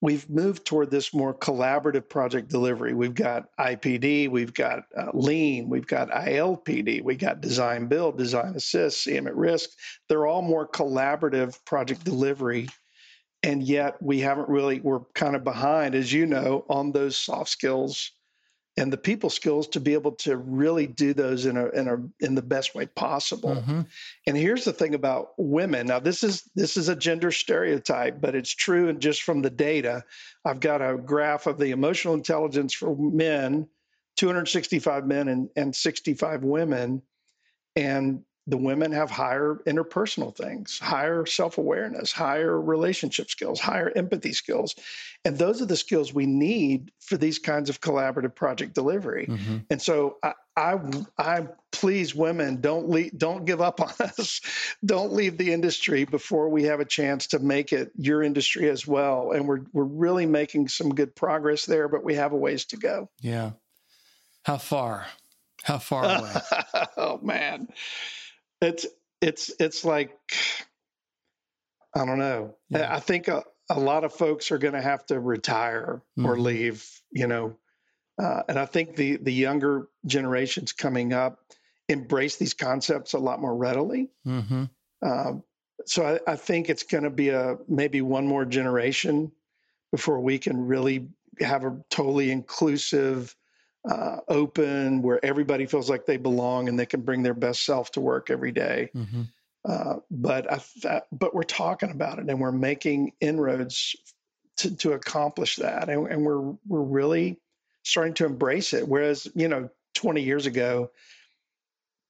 we've 0.00 0.28
moved 0.28 0.64
toward 0.64 0.90
this 0.90 1.14
more 1.14 1.32
collaborative 1.34 2.08
project 2.08 2.48
delivery. 2.48 2.94
We've 2.94 3.14
got 3.14 3.48
IPD, 3.58 4.30
we've 4.30 4.52
got 4.52 4.84
uh, 4.96 5.10
Lean, 5.14 5.68
we've 5.68 5.86
got 5.86 6.10
ILPD, 6.10 7.02
we 7.02 7.16
got 7.16 7.40
Design 7.40 7.86
Build, 7.86 8.18
Design 8.18 8.54
Assist, 8.56 9.06
CM 9.06 9.26
at 9.26 9.36
Risk. 9.36 9.70
They're 10.08 10.26
all 10.26 10.42
more 10.42 10.68
collaborative 10.68 11.64
project 11.64 12.04
delivery 12.04 12.68
and 13.46 13.62
yet 13.62 14.02
we 14.02 14.20
haven't 14.20 14.48
really 14.48 14.80
we're 14.80 15.00
kind 15.14 15.36
of 15.36 15.44
behind 15.44 15.94
as 15.94 16.12
you 16.12 16.26
know 16.26 16.64
on 16.68 16.92
those 16.92 17.16
soft 17.16 17.48
skills 17.48 18.10
and 18.76 18.92
the 18.92 18.98
people 18.98 19.30
skills 19.30 19.68
to 19.68 19.80
be 19.80 19.94
able 19.94 20.12
to 20.12 20.36
really 20.36 20.86
do 20.86 21.14
those 21.14 21.46
in 21.46 21.56
a 21.56 21.68
in 21.68 21.88
a 21.88 22.24
in 22.24 22.34
the 22.34 22.42
best 22.42 22.74
way 22.74 22.84
possible. 22.84 23.54
Mm-hmm. 23.54 23.80
and 24.26 24.36
here's 24.36 24.64
the 24.64 24.72
thing 24.72 24.94
about 24.94 25.30
women. 25.38 25.86
Now 25.86 26.00
this 26.00 26.22
is 26.22 26.42
this 26.54 26.76
is 26.76 26.90
a 26.90 26.96
gender 26.96 27.30
stereotype 27.30 28.20
but 28.20 28.34
it's 28.34 28.54
true 28.54 28.88
and 28.88 29.00
just 29.00 29.22
from 29.22 29.40
the 29.40 29.50
data. 29.50 30.04
I've 30.44 30.60
got 30.60 30.82
a 30.82 30.98
graph 30.98 31.46
of 31.46 31.56
the 31.56 31.70
emotional 31.70 32.14
intelligence 32.14 32.74
for 32.74 32.94
men 32.96 33.68
265 34.16 35.06
men 35.06 35.28
and, 35.28 35.48
and 35.56 35.74
65 35.74 36.42
women. 36.42 37.02
And 37.76 38.22
the 38.46 38.56
women 38.56 38.92
have 38.92 39.10
higher 39.10 39.60
interpersonal 39.66 40.34
things, 40.34 40.78
higher 40.78 41.26
self 41.26 41.58
awareness, 41.58 42.12
higher 42.12 42.60
relationship 42.60 43.28
skills, 43.28 43.58
higher 43.58 43.90
empathy 43.94 44.32
skills. 44.32 44.74
And 45.24 45.36
those 45.36 45.60
are 45.60 45.66
the 45.66 45.76
skills 45.76 46.14
we 46.14 46.26
need 46.26 46.92
for 47.00 47.16
these 47.16 47.40
kinds 47.40 47.68
of 47.68 47.80
collaborative 47.80 48.36
project 48.36 48.74
delivery. 48.74 49.26
Mm-hmm. 49.28 49.56
And 49.68 49.82
so 49.82 50.18
I, 50.22 50.34
I, 50.56 50.78
I 51.18 51.48
please 51.72 52.14
women 52.14 52.60
don't 52.60 52.88
leave, 52.88 53.18
don't 53.18 53.44
give 53.44 53.60
up 53.60 53.80
on 53.80 53.92
us. 54.00 54.40
don't 54.84 55.12
leave 55.12 55.36
the 55.36 55.52
industry 55.52 56.04
before 56.04 56.48
we 56.48 56.64
have 56.64 56.78
a 56.78 56.84
chance 56.84 57.28
to 57.28 57.40
make 57.40 57.72
it 57.72 57.90
your 57.96 58.22
industry 58.22 58.70
as 58.70 58.86
well. 58.86 59.32
And 59.32 59.48
we're 59.48 59.62
we're 59.72 59.82
really 59.82 60.26
making 60.26 60.68
some 60.68 60.94
good 60.94 61.16
progress 61.16 61.66
there, 61.66 61.88
but 61.88 62.04
we 62.04 62.14
have 62.14 62.32
a 62.32 62.36
ways 62.36 62.66
to 62.66 62.76
go. 62.76 63.10
Yeah. 63.20 63.52
How 64.44 64.58
far? 64.58 65.06
How 65.64 65.78
far 65.78 66.04
away? 66.18 66.86
oh 66.96 67.18
man. 67.20 67.66
It's 68.60 68.86
it's 69.20 69.52
it's 69.58 69.84
like 69.84 70.18
I 71.94 72.04
don't 72.04 72.18
know. 72.18 72.54
Yeah. 72.68 72.94
I 72.94 73.00
think 73.00 73.28
a, 73.28 73.42
a, 73.70 73.80
lot 73.80 74.04
of 74.04 74.12
folks 74.12 74.50
are 74.50 74.58
going 74.58 74.74
to 74.74 74.82
have 74.82 75.06
to 75.06 75.18
retire 75.18 76.02
mm-hmm. 76.18 76.26
or 76.26 76.38
leave. 76.38 76.88
You 77.10 77.26
know, 77.26 77.56
uh, 78.22 78.42
and 78.48 78.58
I 78.58 78.66
think 78.66 78.96
the 78.96 79.16
the 79.16 79.32
younger 79.32 79.88
generations 80.06 80.72
coming 80.72 81.12
up 81.12 81.40
embrace 81.88 82.36
these 82.36 82.54
concepts 82.54 83.12
a 83.12 83.18
lot 83.18 83.40
more 83.40 83.54
readily. 83.54 84.10
Mm-hmm. 84.26 84.64
Uh, 85.04 85.32
so 85.84 86.04
I, 86.26 86.32
I, 86.32 86.36
think 86.36 86.68
it's 86.68 86.82
going 86.82 87.04
to 87.04 87.10
be 87.10 87.28
a 87.28 87.58
maybe 87.68 88.00
one 88.00 88.26
more 88.26 88.44
generation 88.44 89.30
before 89.92 90.20
we 90.20 90.38
can 90.38 90.66
really 90.66 91.08
have 91.40 91.64
a 91.64 91.78
totally 91.90 92.30
inclusive 92.30 93.36
uh, 93.88 94.18
open, 94.28 95.02
where 95.02 95.24
everybody 95.24 95.66
feels 95.66 95.88
like 95.88 96.06
they 96.06 96.16
belong 96.16 96.68
and 96.68 96.78
they 96.78 96.86
can 96.86 97.02
bring 97.02 97.22
their 97.22 97.34
best 97.34 97.64
self 97.64 97.92
to 97.92 98.00
work 98.00 98.30
every 98.30 98.52
day. 98.52 98.90
Mm-hmm. 98.94 99.22
Uh, 99.64 99.96
but 100.10 100.52
I, 100.52 100.60
that, 100.82 101.06
but 101.12 101.34
we're 101.34 101.42
talking 101.42 101.90
about 101.90 102.18
it 102.18 102.28
and 102.28 102.40
we're 102.40 102.52
making 102.52 103.12
inroads 103.20 103.96
to, 104.58 104.74
to 104.76 104.92
accomplish 104.92 105.56
that, 105.56 105.88
and, 105.88 106.06
and 106.06 106.24
we're 106.24 106.54
we're 106.66 106.82
really 106.82 107.38
starting 107.82 108.14
to 108.14 108.26
embrace 108.26 108.72
it. 108.72 108.86
Whereas 108.86 109.28
you 109.34 109.48
know, 109.48 109.68
20 109.94 110.22
years 110.22 110.46
ago, 110.46 110.90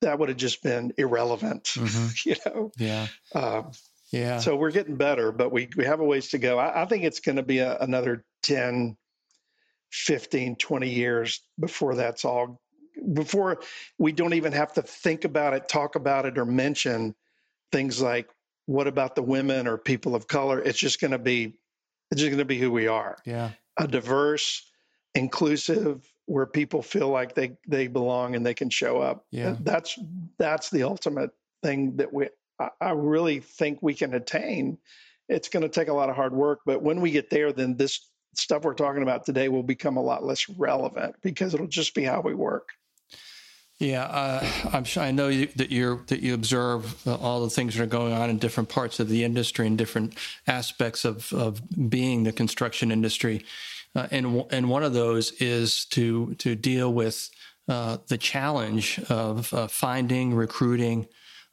that 0.02 0.18
would 0.18 0.28
have 0.28 0.38
just 0.38 0.62
been 0.62 0.92
irrelevant. 0.96 1.64
Mm-hmm. 1.64 2.08
you 2.28 2.36
know. 2.44 2.72
Yeah. 2.76 3.06
Um, 3.34 3.70
yeah. 4.12 4.38
So 4.38 4.56
we're 4.56 4.70
getting 4.70 4.96
better, 4.96 5.32
but 5.32 5.50
we 5.50 5.68
we 5.76 5.84
have 5.84 6.00
a 6.00 6.04
ways 6.04 6.28
to 6.30 6.38
go. 6.38 6.58
I, 6.58 6.82
I 6.82 6.86
think 6.86 7.04
it's 7.04 7.20
going 7.20 7.36
to 7.36 7.42
be 7.42 7.58
a, 7.58 7.76
another 7.78 8.24
10 8.42 8.96
15, 10.04 10.56
20 10.56 10.88
years 10.88 11.40
before 11.58 11.94
that's 11.94 12.24
all, 12.24 12.60
before 13.12 13.60
we 13.98 14.12
don't 14.12 14.34
even 14.34 14.52
have 14.52 14.72
to 14.74 14.82
think 14.82 15.24
about 15.24 15.54
it, 15.54 15.68
talk 15.68 15.94
about 15.94 16.26
it, 16.26 16.38
or 16.38 16.44
mention 16.44 17.14
things 17.72 18.00
like, 18.00 18.28
what 18.66 18.86
about 18.86 19.14
the 19.14 19.22
women 19.22 19.66
or 19.66 19.78
people 19.78 20.14
of 20.14 20.28
color? 20.28 20.60
It's 20.60 20.78
just 20.78 21.00
going 21.00 21.12
to 21.12 21.18
be, 21.18 21.58
it's 22.10 22.20
just 22.20 22.30
going 22.30 22.38
to 22.38 22.44
be 22.44 22.58
who 22.58 22.70
we 22.70 22.88
are. 22.88 23.16
Yeah. 23.24 23.50
A 23.78 23.86
diverse, 23.86 24.70
inclusive, 25.14 26.06
where 26.26 26.46
people 26.46 26.82
feel 26.82 27.08
like 27.08 27.34
they 27.34 27.56
they 27.68 27.86
belong 27.86 28.34
and 28.34 28.44
they 28.44 28.54
can 28.54 28.70
show 28.70 29.00
up. 29.00 29.24
Yeah. 29.30 29.56
That's 29.60 29.98
that's 30.38 30.70
the 30.70 30.82
ultimate 30.82 31.30
thing 31.62 31.96
that 31.96 32.12
we 32.12 32.28
I, 32.58 32.70
I 32.80 32.90
really 32.90 33.40
think 33.40 33.78
we 33.82 33.94
can 33.94 34.14
attain. 34.14 34.78
It's 35.28 35.48
going 35.48 35.62
to 35.62 35.68
take 35.68 35.88
a 35.88 35.92
lot 35.92 36.08
of 36.08 36.16
hard 36.16 36.32
work, 36.32 36.60
but 36.66 36.82
when 36.82 37.00
we 37.00 37.10
get 37.10 37.30
there, 37.30 37.52
then 37.52 37.76
this 37.76 38.00
stuff 38.38 38.62
we're 38.62 38.74
talking 38.74 39.02
about 39.02 39.24
today 39.24 39.48
will 39.48 39.62
become 39.62 39.96
a 39.96 40.02
lot 40.02 40.24
less 40.24 40.48
relevant 40.48 41.16
because 41.22 41.54
it'll 41.54 41.66
just 41.66 41.94
be 41.94 42.04
how 42.04 42.20
we 42.20 42.34
work. 42.34 42.70
Yeah, 43.78 44.04
uh, 44.04 44.46
I'm 44.72 44.84
sure. 44.84 45.02
I 45.02 45.10
know 45.10 45.28
you, 45.28 45.48
that 45.56 45.70
you 45.70 46.02
that 46.06 46.20
you 46.20 46.32
observe 46.32 47.06
uh, 47.06 47.16
all 47.16 47.42
the 47.42 47.50
things 47.50 47.74
that 47.74 47.82
are 47.82 47.86
going 47.86 48.14
on 48.14 48.30
in 48.30 48.38
different 48.38 48.70
parts 48.70 49.00
of 49.00 49.08
the 49.10 49.22
industry 49.22 49.66
and 49.66 49.76
different 49.76 50.14
aspects 50.46 51.04
of 51.04 51.30
of 51.34 51.60
being 51.90 52.22
the 52.22 52.32
construction 52.32 52.90
industry, 52.90 53.44
uh, 53.94 54.06
and 54.10 54.44
and 54.50 54.70
one 54.70 54.82
of 54.82 54.94
those 54.94 55.32
is 55.32 55.84
to 55.86 56.34
to 56.36 56.54
deal 56.54 56.90
with 56.90 57.28
uh, 57.68 57.98
the 58.06 58.16
challenge 58.16 58.98
of 59.10 59.52
uh, 59.52 59.66
finding, 59.66 60.32
recruiting, 60.32 61.06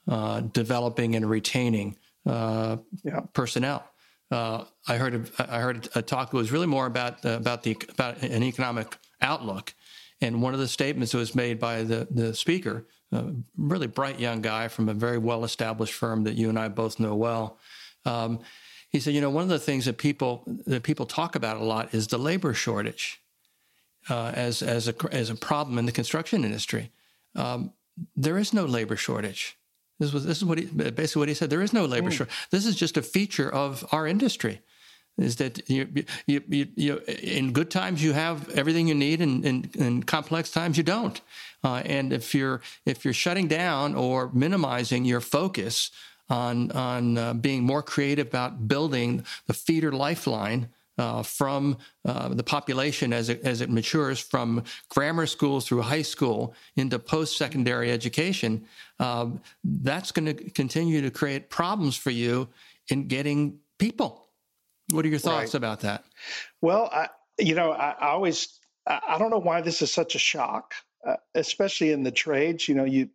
uh, 0.07 0.39
developing, 0.39 1.15
and 1.15 1.29
retaining 1.29 1.97
yeah. 2.25 2.77
personnel. 3.33 3.83
Uh, 4.33 4.65
I 4.87 4.97
heard 4.97 5.13
a, 5.13 5.53
I 5.53 5.59
heard 5.59 5.89
a 5.93 6.01
talk 6.01 6.31
that 6.31 6.37
was 6.37 6.51
really 6.51 6.65
more 6.65 6.87
about 6.87 7.23
uh, 7.23 7.29
about 7.29 7.61
the 7.63 7.77
about 7.89 8.23
an 8.23 8.41
economic 8.43 8.97
outlook, 9.21 9.73
and 10.21 10.41
one 10.41 10.53
of 10.53 10.59
the 10.59 10.67
statements 10.67 11.11
that 11.11 11.19
was 11.19 11.35
made 11.35 11.59
by 11.59 11.83
the 11.83 12.07
the 12.09 12.33
speaker, 12.33 12.87
a 13.11 13.31
really 13.57 13.87
bright 13.87 14.19
young 14.19 14.41
guy 14.41 14.67
from 14.67 14.89
a 14.89 14.93
very 14.93 15.19
well 15.19 15.43
established 15.43 15.93
firm 15.93 16.23
that 16.23 16.33
you 16.33 16.49
and 16.49 16.57
I 16.57 16.67
both 16.67 16.99
know 16.99 17.15
well. 17.15 17.59
Um, 18.05 18.39
he 18.89 18.99
said, 18.99 19.13
you 19.13 19.21
know, 19.21 19.29
one 19.29 19.43
of 19.43 19.49
the 19.49 19.59
things 19.59 19.85
that 19.85 19.97
people 19.97 20.43
that 20.65 20.81
people 20.81 21.05
talk 21.05 21.35
about 21.35 21.57
a 21.57 21.63
lot 21.63 21.93
is 21.93 22.07
the 22.07 22.17
labor 22.17 22.55
shortage 22.55 23.21
uh, 24.09 24.31
as 24.35 24.63
as 24.63 24.87
a 24.87 24.95
as 25.11 25.29
a 25.29 25.35
problem 25.35 25.77
in 25.77 25.85
the 25.85 25.91
construction 25.91 26.43
industry. 26.43 26.91
Um, 27.35 27.73
there 28.15 28.39
is 28.39 28.51
no 28.51 28.65
labor 28.65 28.95
shortage. 28.95 29.57
This 30.03 30.13
was 30.13 30.25
this 30.25 30.37
is 30.37 30.45
what 30.45 30.57
he 30.57 30.65
basically 30.65 31.21
what 31.21 31.29
he 31.29 31.35
said. 31.35 31.49
There 31.49 31.61
is 31.61 31.73
no 31.73 31.85
labor 31.85 32.09
mm. 32.09 32.13
shortage. 32.13 32.35
This 32.51 32.65
is 32.65 32.75
just 32.75 32.97
a 32.97 33.01
feature 33.01 33.49
of 33.49 33.85
our 33.91 34.05
industry. 34.05 34.61
Is 35.17 35.35
that 35.35 35.69
you, 35.69 35.87
you, 36.25 36.41
you, 36.47 36.67
you 36.75 36.97
in 36.97 37.53
good 37.53 37.69
times 37.69 38.03
you 38.03 38.13
have 38.13 38.49
everything 38.49 38.87
you 38.87 38.95
need, 38.95 39.21
and 39.21 39.45
in, 39.45 39.69
in, 39.75 40.03
complex 40.03 40.49
times 40.49 40.75
you 40.75 40.83
don't. 40.83 41.21
Uh, 41.63 41.83
and 41.85 42.11
if 42.11 42.33
you're 42.33 42.61
if 42.85 43.05
you're 43.05 43.13
shutting 43.13 43.47
down 43.47 43.93
or 43.93 44.31
minimizing 44.33 45.05
your 45.05 45.21
focus 45.21 45.91
on 46.29 46.71
on 46.71 47.17
uh, 47.17 47.33
being 47.35 47.63
more 47.63 47.83
creative 47.83 48.27
about 48.27 48.67
building 48.67 49.23
the 49.45 49.53
feeder 49.53 49.91
lifeline 49.91 50.69
uh, 50.97 51.23
from 51.23 51.77
uh, 52.05 52.29
the 52.29 52.43
population 52.43 53.13
as 53.13 53.29
it, 53.29 53.41
as 53.43 53.61
it 53.61 53.69
matures 53.69 54.19
from 54.19 54.63
grammar 54.89 55.25
school 55.25 55.59
through 55.59 55.81
high 55.81 56.01
school 56.01 56.53
into 56.75 56.99
post 56.99 57.37
secondary 57.37 57.91
education, 57.91 58.65
um, 58.99 59.41
that's 59.63 60.11
going 60.11 60.25
to 60.25 60.49
continue 60.51 61.01
to 61.01 61.11
create 61.11 61.49
problems 61.49 61.95
for 61.95 62.11
you 62.11 62.47
in 62.89 63.07
getting 63.07 63.59
people. 63.79 64.27
What 64.91 65.05
are 65.05 65.09
your 65.09 65.19
thoughts 65.19 65.53
right. 65.53 65.55
about 65.55 65.79
that? 65.81 66.03
Well, 66.61 66.89
I, 66.91 67.09
you 67.39 67.55
know, 67.55 67.71
I, 67.71 67.95
I 67.99 68.07
always, 68.09 68.59
I, 68.87 68.99
I, 69.09 69.17
don't 69.17 69.31
know 69.31 69.39
why 69.39 69.61
this 69.61 69.81
is 69.81 69.91
such 69.91 70.15
a 70.15 70.19
shock, 70.19 70.73
uh, 71.07 71.15
especially 71.33 71.91
in 71.91 72.03
the 72.03 72.11
trades. 72.11 72.67
You 72.67 72.75
know, 72.75 72.83
you 72.83 73.09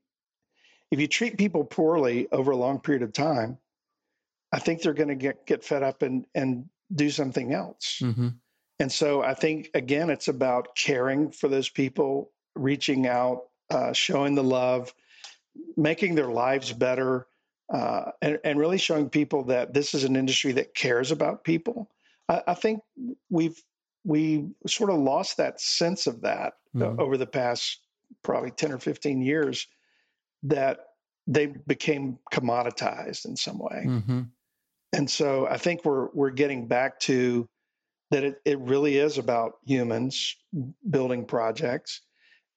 if 0.91 0.99
you 0.99 1.07
treat 1.07 1.37
people 1.37 1.65
poorly 1.65 2.27
over 2.33 2.51
a 2.51 2.57
long 2.57 2.81
period 2.81 3.03
of 3.03 3.13
time, 3.13 3.59
I 4.53 4.59
think 4.59 4.83
they're 4.83 4.95
going 4.95 5.09
to 5.11 5.15
get 5.15 5.47
get 5.47 5.63
fed 5.65 5.83
up 5.83 6.03
and 6.03 6.27
and 6.35 6.69
do 6.95 7.11
something 7.11 7.53
else. 7.53 8.01
Mm-hmm. 8.03 8.29
And 8.81 8.93
so 8.93 9.23
I 9.23 9.35
think, 9.35 9.71
again, 9.75 10.11
it's 10.11 10.29
about 10.29 10.77
caring 10.77 11.31
for 11.31 11.49
those 11.49 11.69
people, 11.69 12.31
reaching 12.55 13.07
out, 13.07 13.45
uh, 13.71 13.93
showing 13.93 14.35
the 14.35 14.45
love, 14.45 14.95
making 15.77 16.15
their 16.15 16.31
lives 16.31 16.73
better, 16.73 17.27
uh, 17.73 18.13
and, 18.23 18.39
and, 18.45 18.59
really 18.59 18.79
showing 18.79 19.11
people 19.11 19.45
that 19.45 19.75
this 19.75 19.93
is 19.93 20.05
an 20.05 20.17
industry 20.17 20.53
that 20.53 20.75
cares 20.75 21.11
about 21.11 21.45
people. 21.45 21.91
I, 22.29 22.43
I 22.49 22.55
think 22.55 22.81
we've 23.29 23.61
we 24.05 24.49
sort 24.67 24.89
of 24.89 24.99
lost 24.99 25.37
that 25.37 25.61
sense 25.61 26.07
of 26.07 26.23
that 26.23 26.55
mm-hmm. 26.75 26.99
over 26.99 27.19
the 27.19 27.27
past 27.27 27.81
probably 28.23 28.51
10 28.51 28.73
or 28.73 28.79
15 28.79 29.21
years 29.21 29.67
that 30.45 30.79
they 31.27 31.47
became 31.47 32.19
commoditized 32.33 33.27
in 33.27 33.37
some 33.37 33.59
way. 33.59 33.85
Mm-hmm. 33.87 34.21
And 34.93 35.09
so 35.09 35.47
I 35.47 35.59
think 35.59 35.85
we're 35.85 36.09
we're 36.13 36.31
getting 36.31 36.67
back 36.67 36.99
to 37.01 37.49
that 38.11 38.25
it, 38.25 38.41
it 38.45 38.59
really 38.61 38.97
is 38.97 39.19
about 39.19 39.59
humans 39.67 40.37
building 40.89 41.27
projects. 41.27 42.01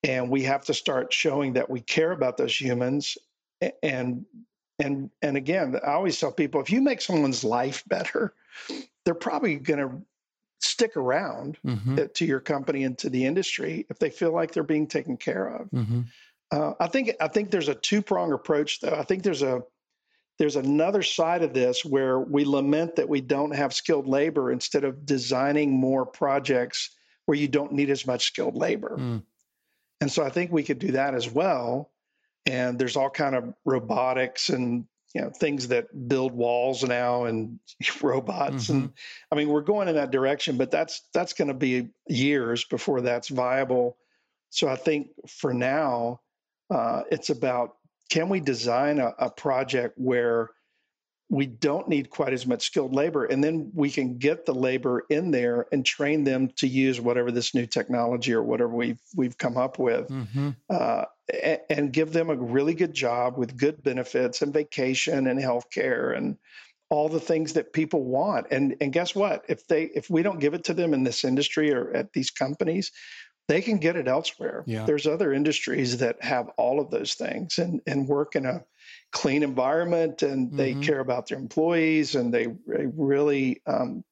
And 0.04 0.30
we 0.30 0.44
have 0.44 0.66
to 0.66 0.74
start 0.74 1.14
showing 1.14 1.54
that 1.54 1.70
we 1.70 1.82
care 1.82 2.12
about 2.12 2.38
those 2.38 2.60
humans. 2.60 3.18
And 3.84 4.26
and 4.80 5.10
and 5.22 5.38
again, 5.38 5.76
I 5.86 5.92
always 5.92 6.20
tell 6.20 6.32
people 6.32 6.62
if 6.62 6.72
you 6.72 6.82
make 6.82 7.02
someone's 7.02 7.44
life 7.44 7.84
better, 7.88 8.34
they're 9.06 9.14
probably 9.14 9.58
going 9.58 9.80
to 9.80 10.02
stick 10.60 10.96
around 10.96 11.58
mm-hmm. 11.66 11.98
to 12.14 12.26
your 12.26 12.40
company 12.40 12.84
and 12.84 12.98
to 13.00 13.10
the 13.10 13.26
industry 13.26 13.86
if 13.90 14.00
they 14.00 14.10
feel 14.10 14.34
like 14.34 14.52
they're 14.52 14.64
being 14.64 14.88
taken 14.88 15.18
care 15.18 15.48
of. 15.48 15.70
Mm-hmm. 15.72 16.02
Uh, 16.52 16.74
I 16.80 16.88
think 16.88 17.12
I 17.20 17.28
think 17.28 17.52
there's 17.52 17.70
a 17.70 17.76
two 17.76 18.02
prong 18.02 18.34
approach 18.34 18.80
though. 18.80 18.96
I 18.96 19.04
think 19.04 19.24
there's 19.24 19.44
a 19.44 19.64
there's 20.42 20.56
another 20.56 21.04
side 21.04 21.44
of 21.44 21.54
this 21.54 21.86
where 21.86 22.20
we 22.20 22.46
lament 22.46 22.96
that 22.96 23.08
we 23.08 23.22
don't 23.22 23.54
have 23.54 23.76
skilled 23.76 24.08
labor 24.08 24.52
instead 24.52 24.84
of 24.84 25.06
designing 25.06 25.70
more 25.70 26.04
projects 26.04 26.98
where 27.28 27.38
you 27.38 27.48
don't 27.48 27.74
need 27.74 27.92
as 27.92 28.08
much 28.08 28.26
skilled 28.26 28.56
labor. 28.56 28.98
Mm. 29.00 29.22
And 30.02 30.12
so 30.12 30.24
I 30.24 30.32
think 30.32 30.52
we 30.52 30.64
could 30.64 30.80
do 30.80 30.94
that 30.94 31.14
as 31.14 31.30
well. 31.30 31.92
And 32.48 32.80
there's 32.80 32.98
all 32.98 33.12
kind 33.12 33.36
of 33.36 33.54
robotics 33.66 34.50
and 34.50 34.86
you 35.14 35.22
know 35.22 35.30
things 35.30 35.68
that 35.68 36.08
build 36.08 36.32
walls 36.32 36.84
now 36.84 37.26
and 37.26 37.60
robots 38.02 38.64
mm-hmm. 38.66 38.86
and 38.86 38.94
I 39.32 39.36
mean 39.36 39.50
we're 39.50 39.62
going 39.62 39.90
in 39.90 39.96
that 39.96 40.10
direction, 40.10 40.58
but 40.58 40.72
that's 40.72 41.04
that's 41.14 41.34
going 41.34 41.50
to 41.50 41.54
be 41.54 41.90
years 42.08 42.64
before 42.64 43.02
that's 43.02 43.28
viable. 43.28 43.96
So 44.50 44.68
I 44.68 44.76
think 44.76 45.10
for 45.28 45.54
now, 45.54 46.22
uh, 46.72 47.04
it's 47.12 47.30
about 47.30 47.76
can 48.12 48.28
we 48.28 48.42
design 48.42 49.00
a, 49.00 49.14
a 49.18 49.30
project 49.32 49.98
where 49.98 50.52
we 51.30 51.46
don't 51.46 51.88
need 51.88 52.10
quite 52.10 52.34
as 52.34 52.46
much 52.46 52.66
skilled 52.66 52.94
labor 52.94 53.24
and 53.24 53.42
then 53.42 53.72
we 53.74 53.90
can 53.90 54.18
get 54.18 54.46
the 54.46 54.54
labor 54.54 55.06
in 55.10 55.32
there 55.32 55.66
and 55.72 55.86
train 55.86 56.26
them 56.26 56.50
to 56.58 56.68
use 56.68 57.00
whatever 57.00 57.32
this 57.32 57.56
new 57.56 57.66
technology 57.66 58.34
or 58.34 58.44
whatever 58.44 58.76
we've 58.76 59.00
we've 59.16 59.38
come 59.38 59.58
up 59.58 59.80
with 59.80 60.10
mm-hmm. 60.10 60.50
uh, 60.70 61.06
and, 61.42 61.60
and, 61.70 61.94
give 61.94 62.12
them 62.12 62.30
a 62.30 62.36
really 62.36 62.74
good 62.74 62.94
job 62.94 63.38
with 63.38 63.56
good 63.56 63.82
benefits 63.82 64.42
and 64.42 64.54
vacation 64.54 65.26
and 65.28 65.40
health 65.40 65.70
care 65.72 66.12
and 66.12 66.38
all 66.90 67.08
the 67.08 67.22
things 67.22 67.54
that 67.54 67.72
people 67.72 68.04
want 68.04 68.48
and 68.52 68.76
and 68.82 68.92
guess 68.92 69.16
what 69.16 69.46
if 69.48 69.66
they 69.68 69.84
if 69.96 70.10
we 70.10 70.22
don't 70.22 70.42
give 70.42 70.54
it 70.54 70.66
to 70.66 70.74
them 70.74 70.94
in 70.94 71.04
this 71.04 71.24
industry 71.24 71.74
or 71.74 71.96
at 71.96 72.12
these 72.12 72.30
companies 72.30 72.92
they 73.52 73.62
can 73.62 73.80
get 73.80 73.98
it 73.98 74.08
elsewhere. 74.08 74.64
Yeah. 74.66 74.86
There's 74.86 75.06
other 75.06 75.34
industries 75.34 75.98
that 75.98 76.24
have 76.24 76.48
all 76.56 76.80
of 76.80 76.90
those 76.90 77.16
things 77.16 77.58
and, 77.58 77.82
and 77.86 78.08
work 78.08 78.38
in 78.38 78.46
a 78.46 78.64
clean 79.12 79.44
environment 79.44 80.22
and 80.22 80.48
mm-hmm. 80.48 80.56
they 80.56 80.74
care 80.76 81.02
about 81.02 81.28
their 81.28 81.38
employees 81.38 82.16
and 82.16 82.34
they, 82.34 82.46
they 82.66 82.88
really 82.96 83.62
um, 83.68 84.06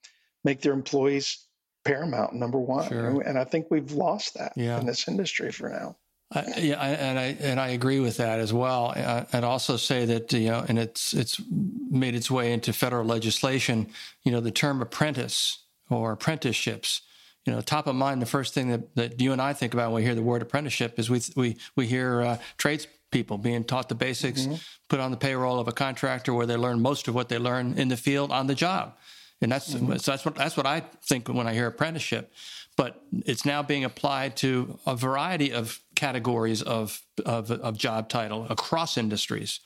make 0.44 0.60
their 0.60 0.74
employees 0.74 1.48
paramount 1.86 2.34
number 2.34 2.60
one. 2.60 2.90
Sure. 2.90 3.22
And 3.22 3.40
I 3.40 3.46
think 3.46 3.68
we've 3.70 3.94
lost 3.94 4.34
that 4.34 4.52
yeah. 4.58 4.78
in 4.78 4.86
this 4.86 5.08
industry 5.08 5.54
for 5.54 5.70
now. 5.70 5.96
Uh, 6.36 6.44
yeah, 6.58 6.80
I, 6.80 6.90
and 6.90 7.18
I 7.18 7.24
and 7.40 7.60
I 7.60 7.70
agree 7.70 8.00
with 8.00 8.18
that 8.18 8.40
as 8.40 8.54
well. 8.54 8.94
Uh, 8.96 9.24
I'd 9.34 9.44
also 9.44 9.78
say 9.78 10.06
that 10.06 10.32
you 10.32 10.50
know, 10.50 10.64
and 10.68 10.78
it's 10.78 11.12
it's 11.12 11.42
made 11.50 12.14
its 12.14 12.30
way 12.30 12.54
into 12.54 12.72
federal 12.72 13.04
legislation. 13.04 13.88
You 14.22 14.34
know, 14.34 14.40
the 14.40 14.52
term 14.52 14.80
apprentice 14.80 15.64
or 15.90 16.12
apprenticeships 16.12 17.02
you 17.50 17.56
know, 17.56 17.62
top 17.62 17.88
of 17.88 17.96
mind, 17.96 18.22
the 18.22 18.28
first 18.28 18.54
thing 18.54 18.70
that, 18.70 18.96
that 18.96 19.20
you 19.20 19.32
and 19.32 19.42
I 19.42 19.54
think 19.54 19.74
about 19.74 19.92
when 19.92 20.04
we 20.04 20.06
hear 20.06 20.14
the 20.14 20.22
word 20.22 20.44
apprenticeship 20.44 21.00
is 21.00 21.10
we 21.10 21.20
we 21.36 21.58
we 21.76 21.88
hear 21.88 22.22
uh, 22.22 22.38
tradespeople 22.60 23.40
being 23.40 23.64
taught 23.64 23.90
the 23.90 23.96
basics, 23.96 24.42
mm-hmm. 24.42 24.54
put 24.88 25.00
on 25.00 25.10
the 25.10 25.18
payroll 25.18 25.60
of 25.60 25.68
a 25.68 25.72
contractor 25.72 26.32
where 26.32 26.46
they 26.46 26.56
learn 26.56 26.80
most 26.80 27.08
of 27.08 27.16
what 27.16 27.28
they 27.28 27.40
learn 27.40 27.74
in 27.76 27.88
the 27.88 27.98
field 27.98 28.32
on 28.32 28.46
the 28.46 28.54
job, 28.54 28.96
and 29.42 29.52
that's 29.52 29.74
mm-hmm. 29.74 29.98
so 29.98 30.12
that's 30.12 30.26
what 30.26 30.36
that's 30.36 30.56
what 30.56 30.68
I 30.68 30.82
think 31.02 31.28
when 31.28 31.48
I 31.48 31.56
hear 31.56 31.66
apprenticeship. 31.66 32.32
But 32.78 33.02
it's 33.26 33.46
now 33.46 33.64
being 33.64 33.84
applied 33.84 34.38
to 34.38 34.78
a 34.86 34.96
variety 34.96 35.52
of 35.52 35.80
categories 35.96 36.62
of 36.62 37.02
of, 37.26 37.50
of 37.50 37.80
job 37.80 38.10
title 38.10 38.46
across 38.48 38.96
industries. 38.96 39.60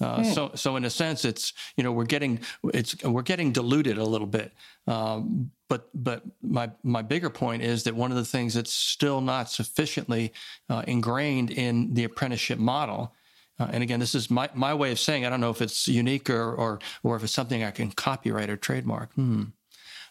Uh, 0.00 0.20
mm. 0.20 0.34
So, 0.34 0.50
so 0.54 0.76
in 0.76 0.84
a 0.84 0.90
sense, 0.90 1.24
it's 1.24 1.52
you 1.76 1.84
know 1.84 1.92
we're 1.92 2.04
getting 2.04 2.40
it's 2.72 3.02
we're 3.04 3.22
getting 3.22 3.52
diluted 3.52 3.98
a 3.98 4.04
little 4.04 4.26
bit. 4.26 4.52
Um, 4.86 5.50
but 5.68 5.88
but 5.94 6.22
my 6.42 6.70
my 6.82 7.02
bigger 7.02 7.30
point 7.30 7.62
is 7.62 7.84
that 7.84 7.94
one 7.94 8.10
of 8.10 8.16
the 8.16 8.24
things 8.24 8.54
that's 8.54 8.72
still 8.72 9.20
not 9.20 9.50
sufficiently 9.50 10.32
uh, 10.68 10.82
ingrained 10.86 11.50
in 11.50 11.94
the 11.94 12.04
apprenticeship 12.04 12.58
model. 12.58 13.14
Uh, 13.58 13.68
and 13.72 13.82
again, 13.82 14.00
this 14.00 14.14
is 14.14 14.30
my, 14.30 14.48
my 14.54 14.72
way 14.72 14.90
of 14.90 14.98
saying. 14.98 15.26
I 15.26 15.28
don't 15.28 15.40
know 15.40 15.50
if 15.50 15.60
it's 15.60 15.86
unique 15.86 16.30
or, 16.30 16.54
or 16.54 16.78
or 17.02 17.16
if 17.16 17.22
it's 17.22 17.32
something 17.32 17.62
I 17.62 17.70
can 17.70 17.90
copyright 17.90 18.48
or 18.48 18.56
trademark. 18.56 19.12
Hmm. 19.14 19.44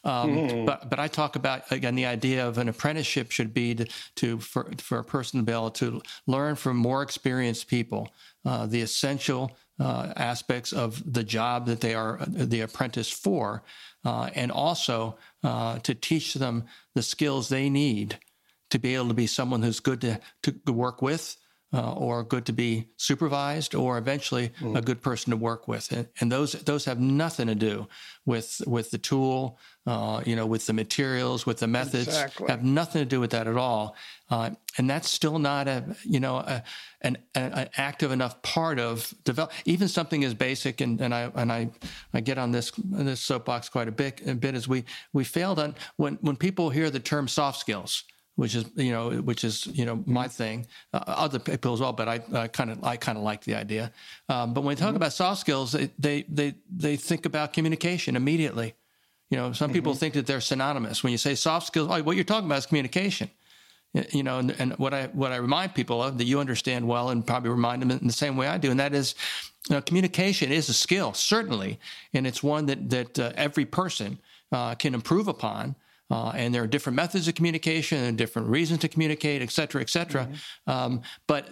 Um, 0.03 0.29
mm. 0.29 0.65
But 0.65 0.89
but 0.89 0.99
I 0.99 1.07
talk 1.07 1.35
about 1.35 1.69
again 1.71 1.95
the 1.95 2.05
idea 2.05 2.47
of 2.47 2.57
an 2.57 2.69
apprenticeship 2.69 3.31
should 3.31 3.53
be 3.53 3.75
to, 3.75 3.87
to 4.15 4.39
for 4.39 4.71
for 4.77 4.99
a 4.99 5.03
person 5.03 5.39
to 5.39 5.45
be 5.45 5.51
able 5.51 5.71
to 5.71 6.01
learn 6.27 6.55
from 6.55 6.77
more 6.77 7.01
experienced 7.01 7.67
people 7.67 8.09
uh, 8.45 8.65
the 8.65 8.81
essential 8.81 9.57
uh, 9.79 10.13
aspects 10.15 10.73
of 10.73 11.01
the 11.11 11.23
job 11.23 11.65
that 11.67 11.81
they 11.81 11.93
are 11.93 12.19
the 12.27 12.61
apprentice 12.61 13.09
for, 13.09 13.63
uh, 14.05 14.29
and 14.35 14.51
also 14.51 15.17
uh, 15.43 15.79
to 15.79 15.93
teach 15.93 16.33
them 16.33 16.65
the 16.95 17.01
skills 17.01 17.49
they 17.49 17.69
need 17.69 18.19
to 18.69 18.79
be 18.79 18.95
able 18.95 19.07
to 19.07 19.13
be 19.13 19.27
someone 19.27 19.63
who's 19.63 19.79
good 19.79 20.01
to, 20.01 20.19
to 20.43 20.73
work 20.73 21.01
with, 21.01 21.37
uh, 21.71 21.93
or 21.93 22.23
good 22.23 22.45
to 22.47 22.53
be 22.53 22.87
supervised, 22.97 23.75
or 23.75 23.99
eventually 23.99 24.49
mm. 24.59 24.75
a 24.75 24.81
good 24.81 25.01
person 25.01 25.29
to 25.29 25.37
work 25.37 25.67
with. 25.67 25.91
And, 25.91 26.07
and, 26.19 26.31
those 26.31 26.53
those 26.53 26.85
have 26.85 26.99
nothing 26.99 27.45
to 27.47 27.53
do 27.53 27.87
with 28.25 28.61
with 28.65 28.89
the 28.89 28.97
tool, 28.97 29.59
uh, 29.85 30.23
you 30.25 30.35
know, 30.35 30.47
with 30.47 30.65
the 30.65 30.73
materials, 30.73 31.45
with 31.45 31.59
the 31.59 31.67
methods. 31.67 32.07
Exactly. 32.07 32.47
Have 32.47 32.63
nothing 32.63 33.01
to 33.01 33.05
do 33.05 33.19
with 33.19 33.31
that 33.31 33.47
at 33.47 33.55
all. 33.55 33.95
Uh, 34.31 34.51
and 34.77 34.89
that's 34.89 35.09
still 35.09 35.37
not 35.37 35.67
a 35.67 35.95
you 36.03 36.19
know 36.19 36.37
a, 36.37 36.63
an, 37.01 37.17
an, 37.35 37.69
active 37.77 38.11
enough 38.11 38.41
part 38.41 38.79
of 38.79 39.13
develop. 39.23 39.51
Even 39.65 39.87
something 39.87 40.23
as 40.23 40.33
basic, 40.33 40.81
and, 40.81 40.99
and 40.99 41.13
I 41.13 41.31
and 41.35 41.51
I 41.51 41.69
I 42.13 42.21
get 42.21 42.39
on 42.39 42.51
this 42.51 42.71
this 42.77 43.21
soapbox 43.21 43.69
quite 43.69 43.87
a 43.87 43.91
bit 43.91 44.21
a 44.25 44.33
bit 44.33 44.55
as 44.55 44.67
we 44.67 44.85
we 45.13 45.23
failed 45.23 45.59
on 45.59 45.75
when 45.97 46.15
when 46.21 46.35
people 46.35 46.71
hear 46.71 46.89
the 46.89 46.99
term 46.99 47.27
soft 47.27 47.59
skills 47.59 48.05
which 48.39 48.55
is 48.55 48.65
you 48.75 48.91
know 48.91 49.09
which 49.21 49.43
is 49.43 49.67
you 49.67 49.85
know 49.85 50.01
my 50.05 50.27
thing 50.27 50.65
uh, 50.93 51.03
other 51.05 51.39
people 51.39 51.73
as 51.73 51.81
well 51.81 51.91
but 51.91 52.07
i 52.07 52.47
kind 52.47 52.71
of 52.71 52.81
i 52.83 52.95
kind 52.95 53.17
of 53.17 53.23
like 53.23 53.43
the 53.43 53.53
idea 53.53 53.91
um, 54.29 54.53
but 54.53 54.61
when 54.61 54.69
we 54.69 54.75
talk 54.75 54.89
mm-hmm. 54.89 54.95
about 54.95 55.11
soft 55.11 55.41
skills 55.41 55.73
they, 55.73 55.89
they 55.99 56.23
they 56.29 56.55
they 56.69 56.95
think 56.95 57.25
about 57.25 57.51
communication 57.51 58.15
immediately 58.15 58.73
you 59.29 59.37
know 59.37 59.51
some 59.51 59.67
mm-hmm. 59.67 59.73
people 59.73 59.93
think 59.93 60.13
that 60.13 60.25
they're 60.25 60.41
synonymous 60.41 61.03
when 61.03 61.11
you 61.11 61.17
say 61.17 61.35
soft 61.35 61.67
skills 61.67 61.89
oh, 61.91 62.01
what 62.01 62.15
you're 62.15 62.23
talking 62.23 62.45
about 62.45 62.59
is 62.59 62.65
communication 62.65 63.29
you 64.11 64.23
know 64.23 64.39
and, 64.39 64.51
and, 64.59 64.73
what 64.77 64.93
i 64.93 65.07
what 65.07 65.33
i 65.33 65.35
remind 65.35 65.75
people 65.75 66.01
of 66.01 66.17
that 66.17 66.25
you 66.25 66.39
understand 66.39 66.87
well 66.87 67.09
and 67.09 67.27
probably 67.27 67.49
remind 67.49 67.81
them 67.81 67.91
in 67.91 68.07
the 68.07 68.13
same 68.13 68.37
way 68.37 68.47
i 68.47 68.57
do 68.57 68.71
and 68.71 68.79
that 68.79 68.93
is 68.93 69.15
you 69.67 69.75
know, 69.75 69.81
communication 69.81 70.49
is 70.49 70.69
a 70.69 70.73
skill 70.73 71.13
certainly 71.13 71.77
and 72.13 72.25
it's 72.25 72.41
one 72.41 72.67
that 72.67 72.89
that 72.89 73.19
uh, 73.19 73.33
every 73.35 73.65
person 73.65 74.17
uh, 74.53 74.73
can 74.75 74.93
improve 74.93 75.27
upon 75.27 75.75
uh, 76.09 76.31
and 76.35 76.53
there 76.53 76.63
are 76.63 76.67
different 76.67 76.95
methods 76.95 77.27
of 77.27 77.35
communication 77.35 78.03
and 78.03 78.17
different 78.17 78.47
reasons 78.47 78.79
to 78.79 78.87
communicate, 78.87 79.41
et 79.41 79.51
cetera, 79.51 79.81
et 79.81 79.89
cetera. 79.89 80.25
Mm-hmm. 80.25 80.71
Um, 80.71 81.01
but 81.27 81.47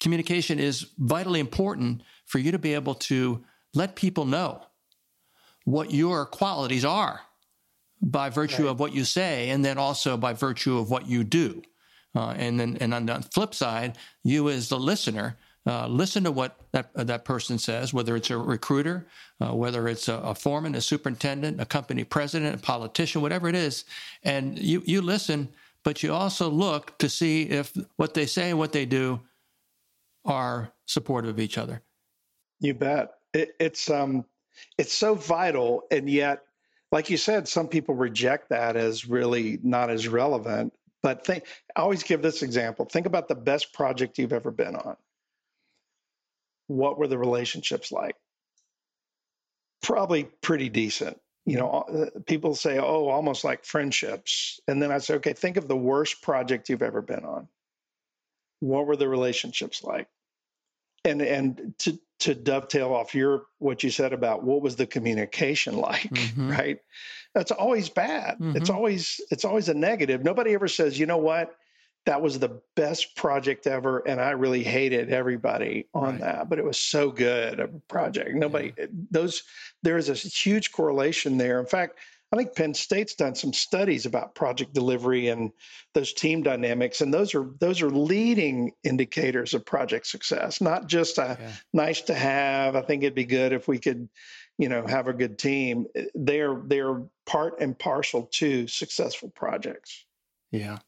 communication 0.00 0.58
is 0.58 0.86
vitally 0.98 1.40
important 1.40 2.02
for 2.26 2.38
you 2.38 2.52
to 2.52 2.58
be 2.58 2.74
able 2.74 2.94
to 2.94 3.44
let 3.74 3.94
people 3.94 4.24
know 4.24 4.62
what 5.64 5.92
your 5.92 6.26
qualities 6.26 6.84
are 6.84 7.20
by 8.02 8.30
virtue 8.30 8.64
right. 8.64 8.70
of 8.70 8.80
what 8.80 8.94
you 8.94 9.04
say, 9.04 9.50
and 9.50 9.64
then 9.64 9.78
also 9.78 10.16
by 10.16 10.32
virtue 10.32 10.78
of 10.78 10.90
what 10.90 11.06
you 11.06 11.22
do. 11.22 11.62
Uh, 12.14 12.30
and 12.30 12.58
then, 12.58 12.78
and 12.80 12.94
on 12.94 13.06
the 13.06 13.22
flip 13.32 13.54
side, 13.54 13.96
you 14.24 14.48
as 14.48 14.68
the 14.68 14.78
listener 14.78 15.36
uh, 15.66 15.86
listen 15.86 16.24
to 16.24 16.32
what 16.32 16.58
that, 16.72 16.90
uh, 16.96 17.04
that 17.04 17.24
person 17.24 17.58
says, 17.58 17.92
whether 17.92 18.16
it's 18.16 18.30
a 18.30 18.38
recruiter, 18.38 19.06
uh, 19.40 19.54
whether 19.54 19.88
it's 19.88 20.08
a, 20.08 20.14
a, 20.14 20.34
foreman, 20.34 20.74
a 20.74 20.80
superintendent, 20.80 21.60
a 21.60 21.66
company 21.66 22.02
president, 22.02 22.54
a 22.54 22.58
politician, 22.58 23.20
whatever 23.20 23.48
it 23.48 23.54
is. 23.54 23.84
And 24.22 24.58
you, 24.58 24.82
you 24.86 25.02
listen, 25.02 25.50
but 25.84 26.02
you 26.02 26.14
also 26.14 26.48
look 26.48 26.96
to 26.98 27.08
see 27.08 27.42
if 27.42 27.76
what 27.96 28.14
they 28.14 28.26
say 28.26 28.50
and 28.50 28.58
what 28.58 28.72
they 28.72 28.86
do 28.86 29.20
are 30.24 30.72
supportive 30.86 31.30
of 31.30 31.40
each 31.40 31.58
other. 31.58 31.82
You 32.58 32.74
bet. 32.74 33.10
It, 33.34 33.54
it's, 33.60 33.90
um, 33.90 34.24
it's 34.78 34.92
so 34.94 35.14
vital. 35.14 35.84
And 35.90 36.08
yet, 36.08 36.42
like 36.90 37.10
you 37.10 37.18
said, 37.18 37.48
some 37.48 37.68
people 37.68 37.94
reject 37.94 38.48
that 38.48 38.76
as 38.76 39.06
really 39.06 39.58
not 39.62 39.90
as 39.90 40.08
relevant. 40.08 40.72
But 41.02 41.24
think, 41.24 41.44
I 41.76 41.82
always 41.82 42.02
give 42.02 42.22
this 42.22 42.42
example. 42.42 42.86
Think 42.86 43.06
about 43.06 43.28
the 43.28 43.34
best 43.34 43.72
project 43.74 44.18
you've 44.18 44.32
ever 44.32 44.50
been 44.50 44.74
on 44.74 44.96
what 46.70 46.98
were 46.98 47.08
the 47.08 47.18
relationships 47.18 47.90
like? 47.90 48.14
Probably 49.82 50.24
pretty 50.40 50.68
decent. 50.68 51.18
You 51.44 51.56
know, 51.56 51.70
uh, 51.70 52.20
people 52.26 52.54
say, 52.54 52.78
oh, 52.78 53.08
almost 53.08 53.42
like 53.42 53.64
friendships. 53.64 54.60
And 54.68 54.80
then 54.80 54.92
I 54.92 54.98
say, 54.98 55.14
okay, 55.14 55.32
think 55.32 55.56
of 55.56 55.66
the 55.66 55.76
worst 55.76 56.22
project 56.22 56.68
you've 56.68 56.82
ever 56.82 57.02
been 57.02 57.24
on. 57.24 57.48
What 58.60 58.86
were 58.86 58.96
the 58.96 59.08
relationships 59.08 59.82
like? 59.82 60.06
And 61.04 61.22
and 61.22 61.74
to 61.78 61.98
to 62.20 62.34
dovetail 62.34 62.92
off 62.92 63.14
your 63.14 63.44
what 63.58 63.82
you 63.82 63.90
said 63.90 64.12
about 64.12 64.44
what 64.44 64.60
was 64.60 64.76
the 64.76 64.86
communication 64.86 65.76
like, 65.88 66.10
mm-hmm. 66.10 66.50
right? 66.50 66.78
That's 67.34 67.50
always 67.50 67.88
bad. 67.88 68.34
Mm-hmm. 68.34 68.58
It's 68.58 68.70
always 68.70 69.20
it's 69.30 69.44
always 69.44 69.68
a 69.68 69.74
negative. 69.74 70.22
Nobody 70.22 70.52
ever 70.54 70.68
says, 70.68 70.98
you 70.98 71.06
know 71.06 71.18
what? 71.18 71.52
That 72.06 72.22
was 72.22 72.38
the 72.38 72.60
best 72.76 73.14
project 73.16 73.66
ever 73.66 73.98
and 74.06 74.20
i 74.20 74.30
really 74.30 74.62
hated 74.62 75.10
everybody 75.10 75.86
on 75.94 76.02
right. 76.02 76.20
that 76.20 76.48
but 76.48 76.58
it 76.58 76.64
was 76.64 76.78
so 76.78 77.10
good 77.10 77.60
a 77.60 77.68
project 77.88 78.34
nobody 78.34 78.72
yeah. 78.78 78.86
those 79.10 79.42
there 79.82 79.98
is 79.98 80.08
a 80.08 80.14
huge 80.14 80.72
correlation 80.72 81.36
there 81.36 81.60
in 81.60 81.66
fact 81.66 81.98
i 82.32 82.36
think 82.36 82.54
penn 82.54 82.74
state's 82.74 83.14
done 83.14 83.34
some 83.34 83.52
studies 83.52 84.06
about 84.06 84.34
project 84.34 84.72
delivery 84.72 85.28
and 85.28 85.52
those 85.94 86.12
team 86.12 86.42
dynamics 86.42 87.00
and 87.00 87.12
those 87.12 87.34
are 87.34 87.50
those 87.60 87.82
are 87.82 87.90
leading 87.90 88.72
indicators 88.82 89.54
of 89.54 89.64
project 89.64 90.06
success 90.06 90.60
not 90.60 90.86
just 90.86 91.18
a 91.18 91.36
yeah. 91.38 91.52
nice 91.72 92.00
to 92.00 92.14
have 92.14 92.76
i 92.76 92.80
think 92.80 93.02
it'd 93.02 93.14
be 93.14 93.24
good 93.24 93.52
if 93.52 93.68
we 93.68 93.78
could 93.78 94.08
you 94.58 94.68
know 94.68 94.86
have 94.86 95.08
a 95.08 95.12
good 95.12 95.38
team 95.38 95.86
they're 96.14 96.60
they're 96.66 97.02
part 97.26 97.60
and 97.60 97.78
parcel 97.78 98.24
to 98.32 98.66
successful 98.66 99.30
projects 99.30 100.04
yeah 100.50 100.78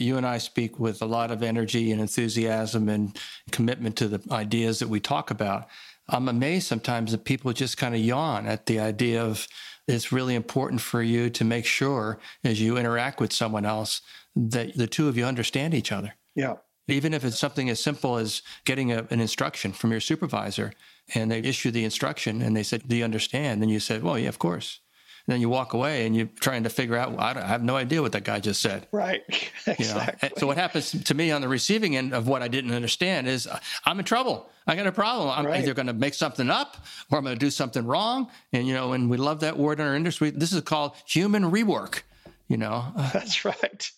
you 0.00 0.16
and 0.16 0.26
I 0.26 0.38
speak 0.38 0.78
with 0.78 1.02
a 1.02 1.06
lot 1.06 1.30
of 1.30 1.42
energy 1.42 1.92
and 1.92 2.00
enthusiasm 2.00 2.88
and 2.88 3.18
commitment 3.50 3.96
to 3.96 4.08
the 4.08 4.22
ideas 4.32 4.78
that 4.78 4.88
we 4.88 5.00
talk 5.00 5.30
about. 5.30 5.66
I'm 6.08 6.28
amazed 6.28 6.66
sometimes 6.66 7.12
that 7.12 7.24
people 7.24 7.52
just 7.52 7.76
kind 7.76 7.94
of 7.94 8.00
yawn 8.00 8.46
at 8.46 8.66
the 8.66 8.80
idea 8.80 9.22
of 9.22 9.46
it's 9.86 10.12
really 10.12 10.34
important 10.34 10.80
for 10.80 11.02
you 11.02 11.30
to 11.30 11.44
make 11.44 11.64
sure 11.64 12.18
as 12.44 12.60
you 12.60 12.76
interact 12.76 13.20
with 13.20 13.32
someone 13.32 13.64
else 13.64 14.02
that 14.36 14.76
the 14.76 14.86
two 14.86 15.08
of 15.08 15.16
you 15.16 15.24
understand 15.24 15.74
each 15.74 15.92
other. 15.92 16.14
Yeah. 16.34 16.56
Even 16.86 17.12
if 17.12 17.24
it's 17.24 17.38
something 17.38 17.68
as 17.68 17.82
simple 17.82 18.16
as 18.16 18.42
getting 18.64 18.92
a, 18.92 19.06
an 19.10 19.20
instruction 19.20 19.72
from 19.72 19.90
your 19.90 20.00
supervisor 20.00 20.72
and 21.14 21.30
they 21.30 21.40
issue 21.40 21.70
the 21.70 21.84
instruction 21.84 22.40
and 22.40 22.56
they 22.56 22.62
said, 22.62 22.88
Do 22.88 22.96
you 22.96 23.04
understand? 23.04 23.62
And 23.62 23.70
you 23.70 23.80
said, 23.80 24.02
Well, 24.02 24.18
yeah, 24.18 24.28
of 24.28 24.38
course 24.38 24.80
then 25.28 25.42
you 25.42 25.50
walk 25.50 25.74
away 25.74 26.06
and 26.06 26.16
you're 26.16 26.28
trying 26.40 26.62
to 26.62 26.70
figure 26.70 26.96
out, 26.96 27.12
well, 27.12 27.20
I, 27.20 27.32
I, 27.32 27.46
have 27.46 27.62
no 27.62 27.76
idea 27.76 28.00
what 28.00 28.12
that 28.12 28.24
guy 28.24 28.40
just 28.40 28.62
said. 28.62 28.88
Right. 28.90 29.22
exactly. 29.66 29.76
You 29.86 29.94
know? 29.94 30.34
So 30.38 30.46
what 30.46 30.56
happens 30.56 30.90
to 30.90 31.14
me 31.14 31.30
on 31.30 31.42
the 31.42 31.48
receiving 31.48 31.96
end 31.96 32.14
of 32.14 32.26
what 32.26 32.42
I 32.42 32.48
didn't 32.48 32.72
understand 32.72 33.28
is 33.28 33.46
uh, 33.46 33.60
I'm 33.84 33.98
in 33.98 34.06
trouble. 34.06 34.48
I 34.66 34.74
got 34.74 34.86
a 34.86 34.92
problem. 34.92 35.28
I'm 35.28 35.46
right. 35.46 35.60
either 35.60 35.74
going 35.74 35.86
to 35.86 35.92
make 35.92 36.14
something 36.14 36.48
up 36.48 36.78
or 37.10 37.18
I'm 37.18 37.24
going 37.24 37.36
to 37.36 37.38
do 37.38 37.50
something 37.50 37.84
wrong. 37.84 38.30
And, 38.54 38.66
you 38.66 38.72
know, 38.72 38.94
and 38.94 39.10
we 39.10 39.18
love 39.18 39.40
that 39.40 39.58
word 39.58 39.80
in 39.80 39.86
our 39.86 39.94
industry. 39.94 40.30
This 40.30 40.54
is 40.54 40.62
called 40.62 40.96
human 41.06 41.44
rework, 41.44 42.02
you 42.48 42.56
know. 42.56 42.86
That's 43.12 43.44
right. 43.44 43.90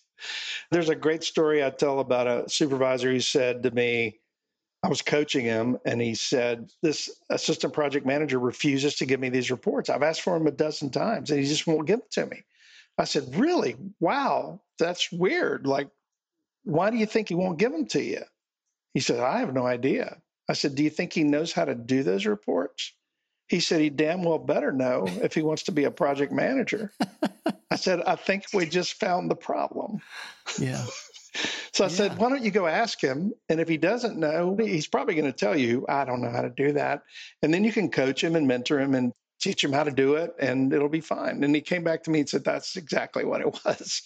There's 0.69 0.89
a 0.89 0.95
great 0.95 1.23
story 1.23 1.63
I 1.63 1.69
tell 1.69 1.99
about 1.99 2.27
a 2.27 2.49
supervisor 2.49 3.09
who 3.09 3.21
said 3.21 3.63
to 3.63 3.71
me, 3.71 4.20
I 4.83 4.87
was 4.87 5.01
coaching 5.01 5.45
him 5.45 5.77
and 5.85 6.01
he 6.01 6.15
said, 6.15 6.69
This 6.81 7.09
assistant 7.29 7.73
project 7.73 8.05
manager 8.05 8.39
refuses 8.39 8.95
to 8.95 9.05
give 9.05 9.19
me 9.19 9.29
these 9.29 9.51
reports. 9.51 9.89
I've 9.89 10.03
asked 10.03 10.21
for 10.21 10.35
him 10.35 10.47
a 10.47 10.51
dozen 10.51 10.89
times 10.89 11.29
and 11.29 11.39
he 11.39 11.45
just 11.45 11.67
won't 11.67 11.87
give 11.87 11.99
them 11.99 12.07
to 12.11 12.25
me. 12.25 12.43
I 12.97 13.03
said, 13.03 13.35
Really? 13.35 13.75
Wow, 13.99 14.61
that's 14.79 15.11
weird. 15.11 15.67
Like, 15.67 15.89
why 16.63 16.89
do 16.89 16.97
you 16.97 17.05
think 17.05 17.29
he 17.29 17.35
won't 17.35 17.59
give 17.59 17.71
them 17.71 17.85
to 17.87 18.01
you? 18.01 18.23
He 18.93 18.99
said, 18.99 19.19
I 19.19 19.39
have 19.39 19.53
no 19.53 19.65
idea. 19.65 20.17
I 20.49 20.53
said, 20.53 20.75
Do 20.75 20.83
you 20.83 20.89
think 20.89 21.13
he 21.13 21.23
knows 21.23 21.53
how 21.53 21.65
to 21.65 21.75
do 21.75 22.01
those 22.03 22.25
reports? 22.25 22.93
He 23.47 23.59
said 23.59 23.81
he 23.81 23.89
damn 23.89 24.23
well 24.23 24.39
better 24.39 24.71
know 24.71 25.05
if 25.07 25.33
he 25.33 25.41
wants 25.41 25.63
to 25.63 25.73
be 25.73 25.83
a 25.83 25.91
project 25.91 26.31
manager. 26.31 26.91
I 27.69 27.75
said, 27.75 28.01
I 28.01 28.15
think 28.15 28.45
we 28.53 28.65
just 28.65 28.93
found 28.93 29.29
the 29.29 29.35
problem. 29.35 30.01
Yeah. 30.57 30.85
So 31.73 31.85
I 31.85 31.87
yeah. 31.87 31.93
said, 31.93 32.17
why 32.17 32.29
don't 32.29 32.43
you 32.43 32.51
go 32.51 32.67
ask 32.67 33.01
him? 33.01 33.33
And 33.47 33.61
if 33.61 33.67
he 33.67 33.77
doesn't 33.77 34.17
know, 34.17 34.57
he's 34.59 34.87
probably 34.87 35.15
going 35.15 35.31
to 35.31 35.37
tell 35.37 35.57
you, 35.57 35.85
I 35.87 36.03
don't 36.03 36.21
know 36.21 36.29
how 36.29 36.41
to 36.41 36.49
do 36.49 36.73
that. 36.73 37.03
And 37.41 37.53
then 37.53 37.63
you 37.63 37.71
can 37.71 37.89
coach 37.89 38.23
him 38.23 38.35
and 38.35 38.47
mentor 38.47 38.79
him 38.79 38.93
and 38.93 39.13
teach 39.39 39.63
him 39.63 39.71
how 39.71 39.83
to 39.83 39.91
do 39.91 40.15
it 40.15 40.35
and 40.39 40.71
it'll 40.73 40.89
be 40.89 41.01
fine. 41.01 41.43
And 41.43 41.55
he 41.55 41.61
came 41.61 41.83
back 41.83 42.03
to 42.03 42.11
me 42.11 42.19
and 42.19 42.29
said, 42.29 42.43
that's 42.43 42.75
exactly 42.75 43.23
what 43.25 43.41
it 43.41 43.47
was, 43.65 44.01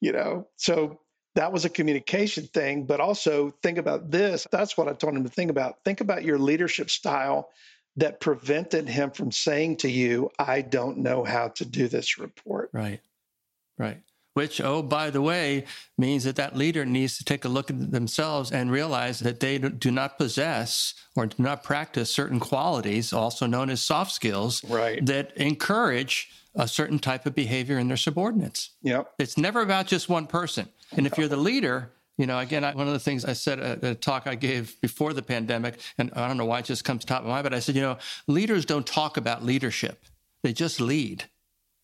you 0.00 0.12
know? 0.12 0.46
So 0.56 1.00
that 1.34 1.52
was 1.52 1.64
a 1.64 1.70
communication 1.70 2.46
thing. 2.46 2.84
But 2.84 3.00
also 3.00 3.54
think 3.62 3.78
about 3.78 4.10
this. 4.10 4.46
That's 4.52 4.76
what 4.76 4.88
I 4.88 4.92
told 4.92 5.14
him 5.14 5.24
to 5.24 5.30
think 5.30 5.50
about. 5.50 5.82
Think 5.84 6.00
about 6.00 6.24
your 6.24 6.38
leadership 6.38 6.90
style 6.90 7.48
that 7.96 8.20
prevented 8.20 8.88
him 8.88 9.10
from 9.10 9.32
saying 9.32 9.78
to 9.78 9.90
you, 9.90 10.30
I 10.38 10.60
don't 10.60 10.98
know 10.98 11.24
how 11.24 11.48
to 11.48 11.64
do 11.64 11.88
this 11.88 12.18
report. 12.18 12.70
Right. 12.72 13.00
Right 13.78 14.02
which, 14.38 14.60
oh, 14.60 14.82
by 14.82 15.10
the 15.10 15.20
way, 15.20 15.64
means 15.98 16.22
that 16.22 16.36
that 16.36 16.56
leader 16.56 16.86
needs 16.86 17.18
to 17.18 17.24
take 17.24 17.44
a 17.44 17.48
look 17.48 17.70
at 17.70 17.90
themselves 17.90 18.52
and 18.52 18.70
realize 18.70 19.18
that 19.18 19.40
they 19.40 19.58
do 19.58 19.90
not 19.90 20.16
possess 20.16 20.94
or 21.16 21.26
do 21.26 21.42
not 21.42 21.64
practice 21.64 22.08
certain 22.08 22.38
qualities, 22.38 23.12
also 23.12 23.46
known 23.46 23.68
as 23.68 23.80
soft 23.80 24.12
skills, 24.12 24.62
right. 24.70 25.04
that 25.04 25.36
encourage 25.36 26.30
a 26.54 26.68
certain 26.68 27.00
type 27.00 27.26
of 27.26 27.34
behavior 27.34 27.80
in 27.80 27.88
their 27.88 27.96
subordinates. 27.96 28.70
Yep. 28.82 29.14
It's 29.18 29.36
never 29.36 29.60
about 29.60 29.88
just 29.88 30.08
one 30.08 30.28
person. 30.28 30.68
And 30.92 31.04
if 31.04 31.18
you're 31.18 31.26
the 31.26 31.36
leader, 31.36 31.90
you 32.16 32.26
know, 32.26 32.38
again, 32.38 32.62
I, 32.62 32.76
one 32.76 32.86
of 32.86 32.92
the 32.92 33.00
things 33.00 33.24
I 33.24 33.32
said 33.32 33.58
at 33.58 33.82
a 33.82 33.96
talk 33.96 34.28
I 34.28 34.36
gave 34.36 34.80
before 34.80 35.14
the 35.14 35.22
pandemic, 35.22 35.80
and 35.98 36.12
I 36.14 36.28
don't 36.28 36.36
know 36.36 36.44
why 36.44 36.60
it 36.60 36.64
just 36.64 36.84
comes 36.84 37.04
top 37.04 37.22
of 37.22 37.26
my 37.26 37.32
mind, 37.32 37.42
but 37.42 37.54
I 37.54 37.58
said, 37.58 37.74
you 37.74 37.82
know, 37.82 37.98
leaders 38.28 38.64
don't 38.64 38.86
talk 38.86 39.16
about 39.16 39.44
leadership; 39.44 40.04
they 40.44 40.52
just 40.52 40.80
lead. 40.80 41.24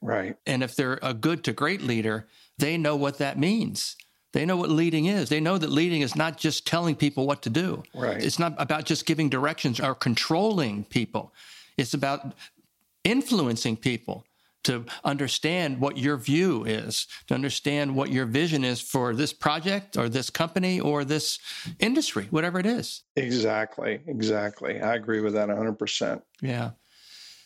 Right. 0.04 0.36
And 0.46 0.62
if 0.62 0.76
they're 0.76 0.98
a 1.02 1.14
good 1.14 1.42
to 1.44 1.52
great 1.54 1.80
leader, 1.80 2.28
they 2.58 2.76
know 2.76 2.94
what 2.94 3.18
that 3.18 3.38
means. 3.38 3.96
They 4.32 4.44
know 4.44 4.56
what 4.56 4.68
leading 4.68 5.06
is. 5.06 5.30
They 5.30 5.40
know 5.40 5.56
that 5.56 5.70
leading 5.70 6.02
is 6.02 6.14
not 6.14 6.36
just 6.36 6.66
telling 6.66 6.94
people 6.94 7.26
what 7.26 7.40
to 7.42 7.50
do. 7.50 7.82
Right. 7.94 8.22
It's 8.22 8.38
not 8.38 8.54
about 8.58 8.84
just 8.84 9.06
giving 9.06 9.30
directions 9.30 9.80
or 9.80 9.94
controlling 9.94 10.84
people. 10.84 11.32
It's 11.78 11.94
about 11.94 12.34
influencing 13.02 13.78
people 13.78 14.26
to 14.64 14.84
understand 15.04 15.80
what 15.80 15.96
your 15.96 16.16
view 16.16 16.64
is, 16.64 17.06
to 17.28 17.34
understand 17.34 17.94
what 17.94 18.10
your 18.10 18.26
vision 18.26 18.64
is 18.64 18.80
for 18.80 19.14
this 19.14 19.32
project 19.32 19.96
or 19.96 20.08
this 20.08 20.30
company 20.30 20.80
or 20.80 21.04
this 21.04 21.38
industry, 21.78 22.26
whatever 22.30 22.58
it 22.58 22.66
is. 22.66 23.02
Exactly. 23.16 24.00
Exactly. 24.06 24.80
I 24.80 24.94
agree 24.94 25.20
with 25.20 25.34
that 25.34 25.48
100%. 25.48 26.22
Yeah. 26.42 26.70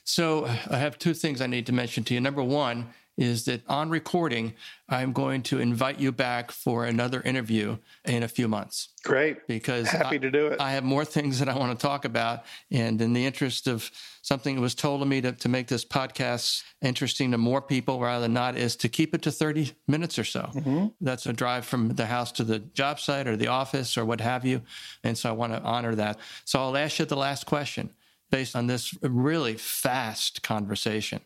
So 0.08 0.46
I 0.70 0.78
have 0.78 0.98
two 0.98 1.14
things 1.14 1.40
I 1.40 1.46
need 1.46 1.66
to 1.66 1.72
mention 1.72 2.02
to 2.04 2.14
you. 2.14 2.20
Number 2.20 2.42
one 2.42 2.88
is 3.16 3.46
that 3.46 3.60
on 3.66 3.90
recording, 3.90 4.54
I'm 4.88 5.12
going 5.12 5.42
to 5.42 5.58
invite 5.58 5.98
you 5.98 6.12
back 6.12 6.52
for 6.52 6.84
another 6.84 7.20
interview 7.22 7.78
in 8.04 8.22
a 8.22 8.28
few 8.28 8.46
months. 8.46 8.90
Great. 9.02 9.44
Because 9.48 9.88
happy 9.88 10.14
I, 10.14 10.18
to 10.18 10.30
do 10.30 10.46
it. 10.46 10.60
I 10.60 10.70
have 10.70 10.84
more 10.84 11.04
things 11.16 11.40
that 11.40 11.48
I 11.48 11.58
want 11.58 11.76
to 11.76 11.82
talk 11.84 12.04
about. 12.04 12.44
And 12.70 13.02
in 13.02 13.14
the 13.14 13.26
interest 13.26 13.66
of 13.66 13.90
something 14.22 14.54
that 14.54 14.60
was 14.60 14.76
told 14.76 15.00
to 15.00 15.06
me 15.06 15.20
to, 15.20 15.32
to 15.32 15.48
make 15.48 15.66
this 15.66 15.84
podcast 15.84 16.62
interesting 16.80 17.32
to 17.32 17.38
more 17.38 17.60
people 17.60 17.98
rather 17.98 18.22
than 18.22 18.34
not, 18.34 18.56
is 18.56 18.76
to 18.76 18.88
keep 18.88 19.16
it 19.16 19.22
to 19.22 19.32
30 19.32 19.72
minutes 19.88 20.16
or 20.16 20.24
so. 20.24 20.48
Mm-hmm. 20.54 20.86
That's 21.00 21.26
a 21.26 21.32
drive 21.32 21.64
from 21.64 21.88
the 21.88 22.06
house 22.06 22.30
to 22.32 22.44
the 22.44 22.60
job 22.60 23.00
site 23.00 23.26
or 23.26 23.36
the 23.36 23.48
office 23.48 23.98
or 23.98 24.04
what 24.04 24.20
have 24.20 24.44
you. 24.44 24.62
And 25.02 25.18
so 25.18 25.28
I 25.28 25.32
want 25.32 25.54
to 25.54 25.60
honor 25.62 25.96
that. 25.96 26.18
So 26.44 26.60
I'll 26.60 26.76
ask 26.76 27.00
you 27.00 27.04
the 27.04 27.16
last 27.16 27.46
question 27.46 27.90
based 28.30 28.54
on 28.54 28.66
this 28.66 28.94
really 29.02 29.54
fast 29.54 30.42
conversation 30.42 31.20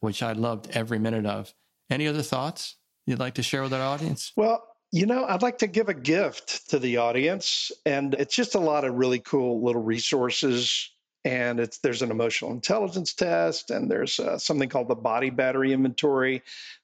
which 0.00 0.22
I 0.22 0.32
loved 0.32 0.70
every 0.70 0.98
minute 0.98 1.26
of. 1.26 1.54
Any 1.90 2.06
other 2.06 2.22
thoughts 2.22 2.76
you'd 3.06 3.18
like 3.18 3.34
to 3.34 3.42
share 3.42 3.62
with 3.62 3.74
our 3.74 3.82
audience? 3.82 4.32
Well, 4.36 4.62
you 4.92 5.06
know, 5.06 5.24
I'd 5.24 5.42
like 5.42 5.58
to 5.58 5.66
give 5.66 5.88
a 5.88 5.94
gift 5.94 6.70
to 6.70 6.78
the 6.78 6.98
audience, 6.98 7.72
and 7.84 8.14
it's 8.14 8.34
just 8.34 8.54
a 8.54 8.60
lot 8.60 8.84
of 8.84 8.94
really 8.94 9.18
cool 9.18 9.64
little 9.64 9.82
resources. 9.82 10.90
And 11.24 11.58
it's 11.58 11.78
there's 11.78 12.02
an 12.02 12.12
emotional 12.12 12.52
intelligence 12.52 13.12
test, 13.12 13.70
and 13.70 13.90
there's 13.90 14.20
uh, 14.20 14.38
something 14.38 14.68
called 14.68 14.86
the 14.86 14.94
body 14.94 15.30
battery 15.30 15.72
inventory. 15.72 16.42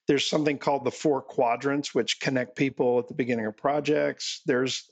There's 0.08 0.26
something 0.26 0.58
called 0.58 0.84
the 0.84 0.90
four 0.90 1.22
quadrants, 1.22 1.94
which 1.94 2.18
connect 2.18 2.56
people 2.56 2.98
at 2.98 3.06
the 3.06 3.14
beginning 3.14 3.46
of 3.46 3.56
projects. 3.56 4.40
There's 4.44 4.90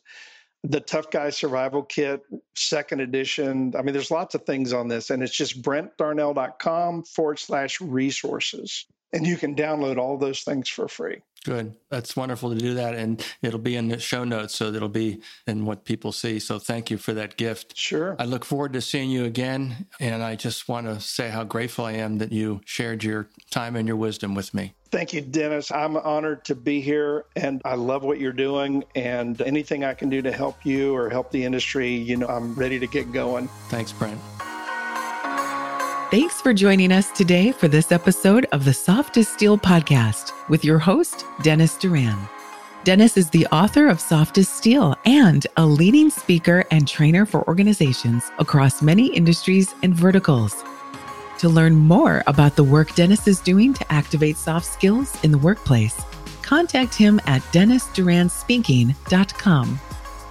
the 0.65 0.81
Tough 0.81 1.11
Guy 1.11 1.31
Survival 1.31 1.83
Kit, 1.83 2.23
second 2.55 3.01
edition. 3.01 3.75
I 3.79 3.83
mean, 3.83 3.93
there's 3.93 4.11
lots 4.11 4.35
of 4.35 4.45
things 4.45 4.73
on 4.73 4.89
this, 4.89 5.11
and 5.11 5.23
it's 5.23 5.35
just 5.35 5.63
brentdarnell.com 5.63 7.05
forward 7.05 7.39
slash 7.39 7.81
resources. 7.81 8.87
And 9.13 9.27
you 9.27 9.37
can 9.37 9.57
download 9.57 9.99
all 9.99 10.19
those 10.19 10.43
things 10.43 10.69
for 10.69 10.87
free. 10.87 11.23
Good. 11.45 11.75
That's 11.89 12.15
wonderful 12.15 12.51
to 12.51 12.59
do 12.59 12.75
that. 12.75 12.95
And 12.95 13.25
it'll 13.43 13.59
be 13.59 13.75
in 13.75 13.89
the 13.89 13.99
show 13.99 14.25
notes. 14.25 14.55
So 14.55 14.67
it'll 14.73 14.89
be 14.89 15.21
in 15.47 15.65
what 15.65 15.85
people 15.85 16.13
see. 16.13 16.39
So 16.39 16.59
thank 16.59 16.91
you 16.91 16.99
for 16.99 17.15
that 17.15 17.37
gift. 17.37 17.77
Sure. 17.77 18.15
I 18.19 18.25
look 18.27 18.45
forward 18.45 18.75
to 18.75 18.81
seeing 18.81 19.11
you 19.11 19.25
again. 19.25 19.87
And 19.99 20.23
I 20.23 20.37
just 20.37 20.69
want 20.69 20.87
to 20.87 21.01
say 21.01 21.31
how 21.31 21.45
grateful 21.45 21.87
I 21.87 21.93
am 21.93 22.19
that 22.19 22.31
you 22.31 22.61
shared 22.67 23.03
your 23.03 23.31
time 23.51 23.75
and 23.75 23.89
your 23.89 23.97
wisdom 23.97 24.35
with 24.35 24.53
me. 24.53 24.75
Thank 24.91 25.13
you, 25.13 25.21
Dennis. 25.21 25.71
I'm 25.71 25.97
honored 25.97 26.45
to 26.47 26.57
be 26.57 26.81
here 26.81 27.25
and 27.37 27.63
I 27.65 27.77
love 27.77 28.03
what 28.03 28.19
you're 28.19 28.33
doing. 28.33 28.85
And 28.97 29.41
anything 29.43 29.85
I 29.85 29.95
can 29.95 30.11
do 30.11 30.21
to 30.23 30.33
help 30.33 30.67
you 30.67 30.95
or 30.95 31.09
help 31.09 31.31
the 31.31 31.45
industry, 31.45 31.95
you 31.95 32.17
know, 32.17 32.27
I'm 32.27 32.55
ready 32.55 32.79
to 32.81 32.87
get 32.89 33.13
going. 33.13 33.49
Thanks, 33.69 33.93
Brent. 33.93 34.21
Thanks 36.11 36.41
for 36.41 36.53
joining 36.53 36.91
us 36.91 37.13
today 37.13 37.53
for 37.53 37.69
this 37.69 37.93
episode 37.93 38.47
of 38.47 38.65
the 38.65 38.75
Soft 38.75 39.17
as 39.17 39.29
Steel 39.29 39.57
podcast 39.57 40.33
with 40.49 40.65
your 40.65 40.81
host, 40.81 41.25
Dennis 41.43 41.77
Duran. 41.77 42.19
Dennis 42.83 43.17
is 43.17 43.31
the 43.31 43.47
author 43.49 43.87
of 43.87 44.01
Soft 44.01 44.39
as 44.39 44.49
Steel 44.49 44.97
and 45.05 45.47
a 45.57 45.65
leading 45.65 46.11
speaker 46.11 46.65
and 46.73 46.89
trainer 46.89 47.25
for 47.27 47.47
organizations 47.47 48.33
across 48.41 48.83
many 48.83 49.07
industries 49.15 49.73
and 49.85 49.95
verticals. 49.95 50.65
To 51.41 51.49
learn 51.49 51.75
more 51.75 52.23
about 52.27 52.55
the 52.55 52.63
work 52.63 52.95
Dennis 52.95 53.27
is 53.27 53.41
doing 53.41 53.73
to 53.73 53.91
activate 53.91 54.37
soft 54.37 54.67
skills 54.67 55.17
in 55.25 55.31
the 55.31 55.39
workplace, 55.39 55.99
contact 56.43 56.95
him 56.95 57.19
at 57.25 57.41
dennisduranspeaking.com. 57.45 59.81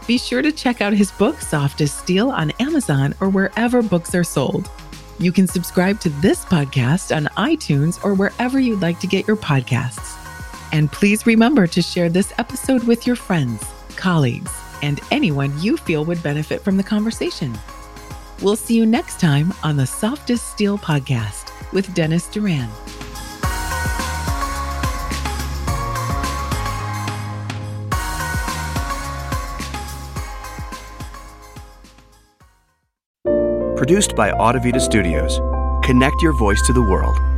Be 0.06 0.19
sure 0.19 0.43
to 0.43 0.52
check 0.52 0.82
out 0.82 0.93
his 0.93 1.12
book, 1.13 1.41
Soft 1.41 1.82
as 1.82 1.91
Steel, 1.91 2.30
on 2.30 2.52
Amazon 2.60 3.15
or 3.22 3.30
wherever 3.30 3.82
books 3.82 4.13
are 4.13 4.24
sold. 4.24 4.69
You 5.17 5.32
can 5.32 5.48
subscribe 5.48 6.00
to 6.02 6.10
this 6.10 6.45
podcast 6.45 7.15
on 7.15 7.26
iTunes 7.38 8.06
or 8.06 8.13
wherever 8.13 8.60
you'd 8.60 8.84
like 8.84 9.00
to 9.00 9.08
get 9.08 9.28
your 9.28 9.36
podcasts. 9.36 10.15
And 10.72 10.91
please 10.91 11.26
remember 11.26 11.65
to 11.65 11.82
share 11.82 12.10
this 12.10 12.34
episode 12.38 12.84
with 12.84 13.08
your 13.08 13.15
friends, 13.15 13.65
colleagues, 13.95 14.52
and 14.84 15.00
anyone 15.10 15.60
you 15.60 15.76
feel 15.76 16.06
would 16.06 16.22
benefit 16.22 16.62
from 16.62 16.78
the 16.78 16.84
conversation. 16.84 17.58
We'll 18.41 18.56
see 18.56 18.75
you 18.75 18.86
next 18.86 19.19
time 19.19 19.54
on 19.63 19.75
the 19.75 19.86
Soft 19.86 20.30
as 20.30 20.41
Steel 20.41 20.78
podcast 20.78 21.52
with 21.73 21.93
Dennis 21.93 22.28
Duran. 22.30 22.69
Produced 33.75 34.15
by 34.15 34.32
Audivita 34.32 34.80
Studios. 34.82 35.39
Connect 35.86 36.21
your 36.21 36.34
voice 36.34 36.62
to 36.67 36.73
the 36.73 36.82
world. 36.82 37.29